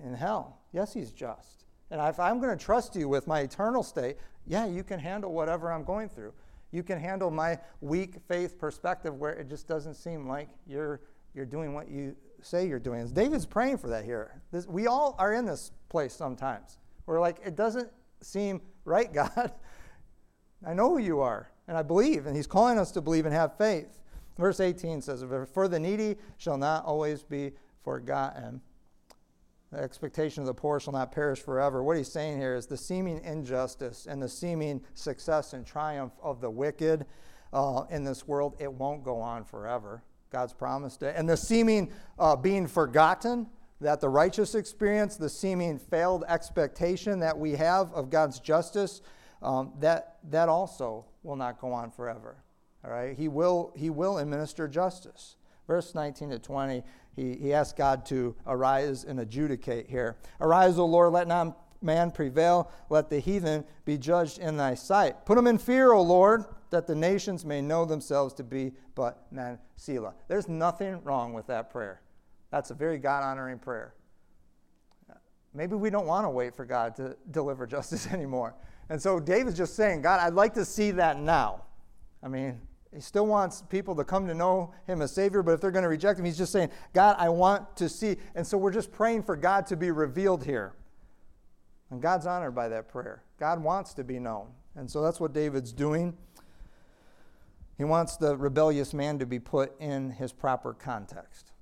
in 0.05 0.13
hell. 0.13 0.59
Yes, 0.71 0.93
He's 0.93 1.13
just. 1.13 1.65
And 1.91 1.99
if 2.03 2.21
I'm 2.21 2.39
going 2.39 2.57
to 2.57 2.63
trust 2.63 2.95
you 2.95 3.09
with 3.09 3.27
my 3.27 3.41
eternal 3.41 3.83
state, 3.83 4.19
yeah, 4.47 4.67
you 4.67 4.85
can 4.85 5.01
handle 5.01 5.33
whatever 5.33 5.73
I'm 5.73 5.83
going 5.83 6.11
through. 6.11 6.35
You 6.73 6.83
can 6.83 7.01
handle 7.01 7.31
my 7.31 7.59
weak 7.81 8.17
faith 8.29 8.59
perspective 8.59 9.15
where 9.15 9.33
it 9.33 9.49
just 9.49 9.67
doesn't 9.67 9.95
seem 9.95 10.29
like 10.29 10.51
you're, 10.67 11.01
you're 11.35 11.47
doing 11.47 11.73
what 11.73 11.89
you 11.89 12.15
say 12.43 12.69
you're 12.69 12.79
doing. 12.79 13.09
David's 13.09 13.47
praying 13.47 13.79
for 13.79 13.89
that 13.89 14.05
here. 14.05 14.43
This, 14.53 14.67
we 14.67 14.89
all 14.89 15.17
are 15.19 15.33
in 15.33 15.47
this 15.47 15.73
place 15.89 16.13
sometimes. 16.13 16.77
We're 17.07 17.19
like, 17.19 17.39
it 17.43 17.57
doesn't 17.57 17.89
seem 18.21 18.61
right, 18.85 19.11
God. 19.15 19.53
I 20.67 20.75
know 20.75 20.91
who 20.91 20.99
you 20.99 21.21
are, 21.21 21.51
and 21.69 21.77
I 21.77 21.83
believe, 21.83 22.27
and 22.27 22.37
He's 22.37 22.47
calling 22.47 22.79
us 22.79 22.91
to 22.93 23.01
believe 23.01 23.27
and 23.27 23.35
have 23.35 23.57
faith. 23.57 23.99
Verse 24.39 24.61
18 24.61 25.01
says, 25.01 25.25
For 25.53 25.69
the 25.69 25.81
needy 25.81 26.17
shall 26.37 26.59
not 26.59 26.85
always 26.85 27.23
be 27.23 27.53
forgotten. 27.83 28.61
The 29.73 29.79
expectation 29.79 30.43
of 30.43 30.47
the 30.47 30.55
poor 30.55 30.79
shall 30.79 30.93
not 30.93 31.11
perish 31.11 31.41
forever. 31.41 31.83
What 31.83 31.97
he's 31.97 32.11
saying 32.11 32.39
here 32.39 32.55
is 32.55 32.67
the 32.67 32.77
seeming 32.77 33.23
injustice 33.25 34.07
and 34.09 34.23
the 34.23 34.29
seeming 34.29 34.81
success 34.95 35.55
and 35.55 35.67
triumph 35.67 36.13
of 36.23 36.41
the 36.41 36.51
wicked 36.51 37.07
uh, 37.53 37.85
in 37.91 38.05
this 38.05 38.29
world, 38.29 38.57
it 38.59 38.73
won't 38.73 39.03
go 39.03 39.21
on 39.21 39.45
forever. 39.45 40.03
God's 40.31 40.53
promised 40.53 41.03
it. 41.03 41.15
And 41.17 41.29
the 41.29 41.37
seeming 41.37 41.91
uh, 42.19 42.37
being 42.37 42.67
forgotten 42.67 43.49
that 43.81 44.01
the 44.01 44.09
righteous 44.09 44.55
experience, 44.55 45.17
the 45.17 45.29
seeming 45.29 45.79
failed 45.79 46.25
expectation 46.29 47.21
that 47.21 47.39
we 47.39 47.53
have 47.53 47.93
of 47.93 48.11
God's 48.11 48.41
justice, 48.41 49.03
um, 49.43 49.73
that, 49.81 50.19
that 50.31 50.49
also 50.49 51.05
will 51.27 51.37
not 51.37 51.61
go 51.61 51.73
on 51.73 51.91
forever. 51.91 52.37
All 52.85 52.91
right? 52.91 53.17
He 53.17 53.29
will, 53.29 53.73
he 53.77 53.91
will 53.91 54.19
administer 54.19 54.69
justice. 54.69 55.37
Verse 55.67 55.95
19 55.95 56.31
to 56.31 56.39
20, 56.39 56.83
he, 57.17 57.35
he 57.35 57.53
asks 57.53 57.77
God 57.77 58.07
to 58.07 58.37
arise 58.47 59.05
and 59.05 59.19
adjudicate 59.19 59.89
here. 59.89 60.17
Arise, 60.41 60.79
O 60.79 60.87
Lord, 60.87 61.13
let 61.13 61.27
not 61.27 61.59
man 61.83 62.11
prevail, 62.11 62.71
let 62.89 63.11
the 63.11 63.19
heathen 63.19 63.65
be 63.85 63.99
judged 63.99 64.39
in 64.39 64.57
thy 64.57 64.75
sight. 64.75 65.27
Put 65.27 65.35
them 65.35 65.47
in 65.47 65.59
fear, 65.59 65.93
O 65.93 66.01
Lord 66.01 66.47
that 66.71 66.87
the 66.87 66.95
nations 66.95 67.45
may 67.45 67.61
know 67.61 67.85
themselves 67.85 68.35
to 68.35 68.45
be 68.45 68.73
but 68.95 69.27
men. 69.31 69.59
Selah. 69.77 70.15
There's 70.29 70.49
nothing 70.49 71.03
wrong 71.05 71.33
with 71.33 71.47
that 71.47 71.71
prayer. 71.71 72.01
That's 72.51 72.71
a 72.71 72.75
very 72.75 72.99
God 72.99 73.23
honoring 73.23 73.59
prayer. 73.59 73.95
Maybe 75.55 75.75
we 75.75 75.89
don't 75.89 76.07
want 76.07 76.27
to 76.27 76.31
wait 76.31 76.55
for 76.55 76.67
God 76.67 76.97
to 76.97 77.17
deliver 77.31 77.67
justice 77.67 78.07
anymore. 78.13 78.55
And 78.89 79.01
so 79.01 79.19
David's 79.19 79.57
just 79.57 79.75
saying, 79.75 80.03
God, 80.03 80.21
I'd 80.21 80.35
like 80.35 80.55
to 80.55 80.65
see 80.65 80.93
that 80.93 81.19
now. 81.19 81.63
I 82.23 82.29
mean, 82.29 82.61
he 82.95 83.01
still 83.01 83.27
wants 83.27 83.63
people 83.69 83.95
to 83.97 84.05
come 84.05 84.27
to 84.27 84.35
know 84.35 84.73
him 84.87 85.03
as 85.03 85.13
Savior, 85.13 85.43
but 85.43 85.53
if 85.53 85.61
they're 85.61 85.71
going 85.71 85.83
to 85.83 85.89
reject 85.89 86.19
him, 86.19 86.25
he's 86.25 86.39
just 86.39 86.53
saying, 86.53 86.71
God, 86.95 87.17
I 87.19 87.29
want 87.29 87.77
to 87.77 87.89
see. 87.89 88.17
And 88.35 88.47
so 88.47 88.57
we're 88.57 88.73
just 88.73 88.93
praying 88.93 89.25
for 89.25 89.37
God 89.37 89.67
to 89.67 89.77
be 89.77 89.91
revealed 89.91 90.45
here. 90.45 90.73
And 91.91 92.01
God's 92.01 92.27
honored 92.27 92.55
by 92.55 92.69
that 92.69 92.89
prayer. 92.89 93.23
God 93.39 93.63
wants 93.63 93.93
to 93.95 94.05
be 94.05 94.19
known. 94.19 94.49
And 94.77 94.91
so 94.91 95.03
that's 95.03 95.21
what 95.21 95.33
David's 95.33 95.73
doing. 95.73 96.17
He 97.77 97.85
wants 97.85 98.17
the 98.17 98.37
rebellious 98.37 98.95
man 98.95 99.19
to 99.19 99.27
be 99.27 99.39
put 99.39 99.79
in 99.81 100.11
his 100.11 100.33
proper 100.33 100.73
context. 100.73 101.53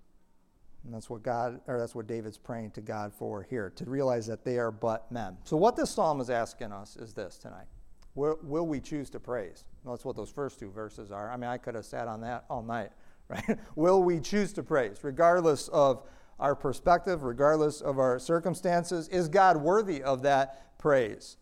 And 0.85 0.93
that's 0.93 1.09
what 1.09 1.23
God 1.23 1.61
or 1.67 1.79
that's 1.79 1.95
what 1.95 2.07
David's 2.07 2.37
praying 2.37 2.73
to 2.73 2.81
God 2.81 3.13
for 3.13 3.43
here, 3.43 3.71
to 3.77 3.85
realize 3.85 4.27
that 4.27 4.45
they 4.45 4.59
are 4.59 4.71
but 4.71 5.11
men. 5.11 5.39
So 5.45 5.57
what 5.57 5.77
this 5.77 5.91
psalm 5.91 6.21
is 6.21 6.31
asking 6.31 6.73
us 6.73 6.97
is 6.97 7.15
this 7.15 7.39
tonight. 7.39 7.67
Will, 8.15 8.39
will 8.43 8.67
we 8.67 8.81
choose 8.81 9.11
to 9.11 9.21
praise? 9.21 9.65
Well, 9.83 9.95
that's 9.95 10.05
what 10.05 10.17
those 10.17 10.31
first 10.31 10.59
two 10.59 10.71
verses 10.71 11.11
are. 11.11 11.33
I 11.33 11.37
mean, 11.37 11.51
I 11.51 11.59
could 11.59 11.75
have 11.75 11.85
sat 11.85 12.07
on 12.07 12.21
that 12.21 12.45
all 12.49 12.63
night, 12.63 12.91
right? 13.29 13.59
will 13.75 14.03
we 14.03 14.21
choose 14.21 14.53
to 14.53 14.63
praise, 14.63 14.99
regardless 15.03 15.69
of 15.69 16.03
our 16.39 16.55
perspective, 16.55 17.23
regardless 17.23 17.81
of 17.81 17.99
our 17.99 18.19
circumstances? 18.19 19.09
Is 19.09 19.29
God 19.29 19.57
worthy 19.57 20.03
of 20.03 20.23
that 20.23 20.79
praise? 20.79 21.39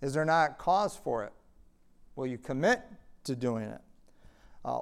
Is 0.00 0.14
there 0.14 0.24
not 0.24 0.58
cause 0.58 0.96
for 0.96 1.24
it? 1.24 1.32
Will 2.14 2.26
you 2.26 2.38
commit 2.38 2.82
to 3.24 3.34
doing 3.34 3.64
it? 3.64 3.80
Uh, 4.64 4.80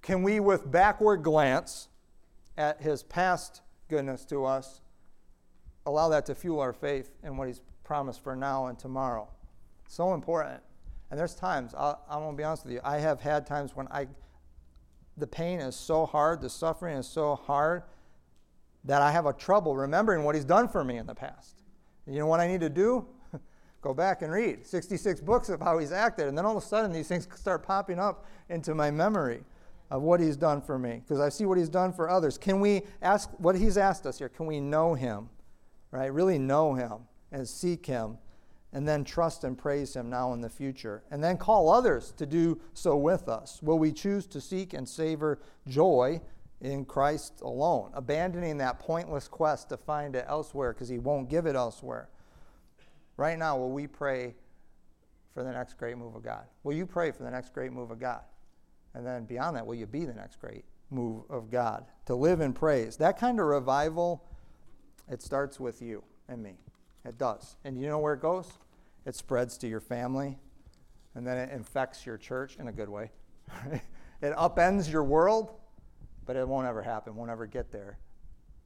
can 0.00 0.22
we, 0.22 0.40
with 0.40 0.70
backward 0.70 1.22
glance 1.22 1.88
at 2.56 2.80
his 2.82 3.02
past 3.02 3.62
goodness 3.88 4.24
to 4.26 4.44
us, 4.44 4.80
allow 5.86 6.08
that 6.08 6.26
to 6.26 6.34
fuel 6.34 6.60
our 6.60 6.72
faith 6.72 7.10
in 7.22 7.36
what 7.36 7.48
he's 7.48 7.60
promised 7.84 8.22
for 8.22 8.36
now 8.36 8.66
and 8.66 8.78
tomorrow? 8.78 9.28
So 9.88 10.14
important. 10.14 10.62
And 11.10 11.20
there's 11.20 11.34
times, 11.34 11.74
i 11.74 11.94
I'm 12.08 12.20
going 12.20 12.32
to 12.32 12.36
be 12.36 12.44
honest 12.44 12.64
with 12.64 12.72
you, 12.72 12.80
I 12.82 12.98
have 12.98 13.20
had 13.20 13.46
times 13.46 13.76
when 13.76 13.86
I, 13.88 14.06
the 15.16 15.26
pain 15.26 15.60
is 15.60 15.76
so 15.76 16.06
hard, 16.06 16.40
the 16.40 16.48
suffering 16.48 16.96
is 16.96 17.06
so 17.06 17.36
hard, 17.36 17.82
that 18.84 19.02
I 19.02 19.12
have 19.12 19.26
a 19.26 19.32
trouble 19.32 19.76
remembering 19.76 20.24
what 20.24 20.34
he's 20.34 20.44
done 20.44 20.68
for 20.68 20.82
me 20.82 20.96
in 20.96 21.06
the 21.06 21.14
past. 21.14 21.62
You 22.06 22.18
know 22.18 22.26
what 22.26 22.40
I 22.40 22.48
need 22.48 22.60
to 22.60 22.70
do? 22.70 23.06
Go 23.82 23.94
back 23.94 24.22
and 24.22 24.32
read 24.32 24.66
66 24.66 25.20
books 25.20 25.48
of 25.48 25.60
how 25.60 25.78
he's 25.78 25.92
acted. 25.92 26.28
And 26.28 26.36
then 26.36 26.44
all 26.44 26.56
of 26.56 26.62
a 26.62 26.66
sudden, 26.66 26.92
these 26.92 27.08
things 27.08 27.28
start 27.34 27.62
popping 27.62 27.98
up 27.98 28.26
into 28.48 28.74
my 28.74 28.90
memory 28.90 29.44
of 29.92 30.00
what 30.00 30.20
he's 30.20 30.38
done 30.38 30.62
for 30.62 30.78
me 30.78 31.02
because 31.04 31.20
I 31.20 31.28
see 31.28 31.44
what 31.44 31.58
he's 31.58 31.68
done 31.68 31.92
for 31.92 32.08
others. 32.08 32.38
Can 32.38 32.60
we 32.60 32.80
ask 33.02 33.28
what 33.38 33.54
he's 33.54 33.76
asked 33.76 34.06
us 34.06 34.18
here? 34.18 34.30
Can 34.30 34.46
we 34.46 34.58
know 34.58 34.94
him, 34.94 35.28
right? 35.90 36.10
Really 36.10 36.38
know 36.38 36.72
him 36.72 37.00
and 37.30 37.46
seek 37.46 37.84
him 37.84 38.16
and 38.72 38.88
then 38.88 39.04
trust 39.04 39.44
and 39.44 39.56
praise 39.56 39.94
him 39.94 40.08
now 40.08 40.32
in 40.32 40.40
the 40.40 40.48
future 40.48 41.02
and 41.10 41.22
then 41.22 41.36
call 41.36 41.70
others 41.70 42.14
to 42.16 42.24
do 42.24 42.58
so 42.72 42.96
with 42.96 43.28
us? 43.28 43.62
Will 43.62 43.78
we 43.78 43.92
choose 43.92 44.26
to 44.28 44.40
seek 44.40 44.72
and 44.72 44.88
savor 44.88 45.38
joy 45.68 46.22
in 46.62 46.86
Christ 46.86 47.42
alone, 47.42 47.90
abandoning 47.92 48.56
that 48.58 48.78
pointless 48.78 49.28
quest 49.28 49.68
to 49.68 49.76
find 49.76 50.16
it 50.16 50.24
elsewhere 50.26 50.72
because 50.72 50.88
he 50.88 50.98
won't 50.98 51.28
give 51.28 51.44
it 51.44 51.56
elsewhere. 51.56 52.08
Right 53.18 53.38
now, 53.38 53.58
will 53.58 53.72
we 53.72 53.88
pray 53.88 54.36
for 55.34 55.42
the 55.42 55.50
next 55.50 55.76
great 55.76 55.98
move 55.98 56.14
of 56.14 56.22
God? 56.22 56.44
Will 56.62 56.72
you 56.72 56.86
pray 56.86 57.10
for 57.10 57.24
the 57.24 57.30
next 57.30 57.52
great 57.52 57.72
move 57.72 57.90
of 57.90 57.98
God? 57.98 58.22
And 58.94 59.06
then 59.06 59.24
beyond 59.24 59.56
that, 59.56 59.66
will 59.66 59.74
you 59.74 59.86
be 59.86 60.04
the 60.04 60.14
next 60.14 60.40
great 60.40 60.64
move 60.90 61.24
of 61.30 61.50
God? 61.50 61.86
To 62.06 62.14
live 62.14 62.40
in 62.40 62.52
praise. 62.52 62.96
That 62.96 63.18
kind 63.18 63.40
of 63.40 63.46
revival, 63.46 64.24
it 65.10 65.22
starts 65.22 65.58
with 65.58 65.80
you 65.80 66.02
and 66.28 66.42
me. 66.42 66.56
It 67.04 67.18
does. 67.18 67.56
And 67.64 67.80
you 67.80 67.86
know 67.86 67.98
where 67.98 68.14
it 68.14 68.20
goes? 68.20 68.50
It 69.04 69.16
spreads 69.16 69.58
to 69.58 69.68
your 69.68 69.80
family, 69.80 70.38
and 71.14 71.26
then 71.26 71.36
it 71.36 71.50
infects 71.50 72.06
your 72.06 72.16
church 72.16 72.56
in 72.58 72.68
a 72.68 72.72
good 72.72 72.88
way. 72.88 73.10
it 73.72 74.36
upends 74.36 74.90
your 74.90 75.02
world, 75.02 75.52
but 76.24 76.36
it 76.36 76.46
won't 76.46 76.68
ever 76.68 76.82
happen, 76.82 77.16
won't 77.16 77.30
ever 77.30 77.46
get 77.46 77.72
there 77.72 77.98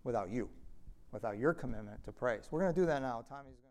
without 0.05 0.29
you, 0.29 0.51
without 1.13 1.39
your 1.39 1.55
commitment 1.55 2.05
to 2.05 2.13
praise. 2.13 2.49
We're 2.51 2.61
going 2.61 2.75
to 2.75 2.81
do 2.81 2.87
that 2.87 3.01
now. 3.01 3.25
Tommy's 3.29 3.66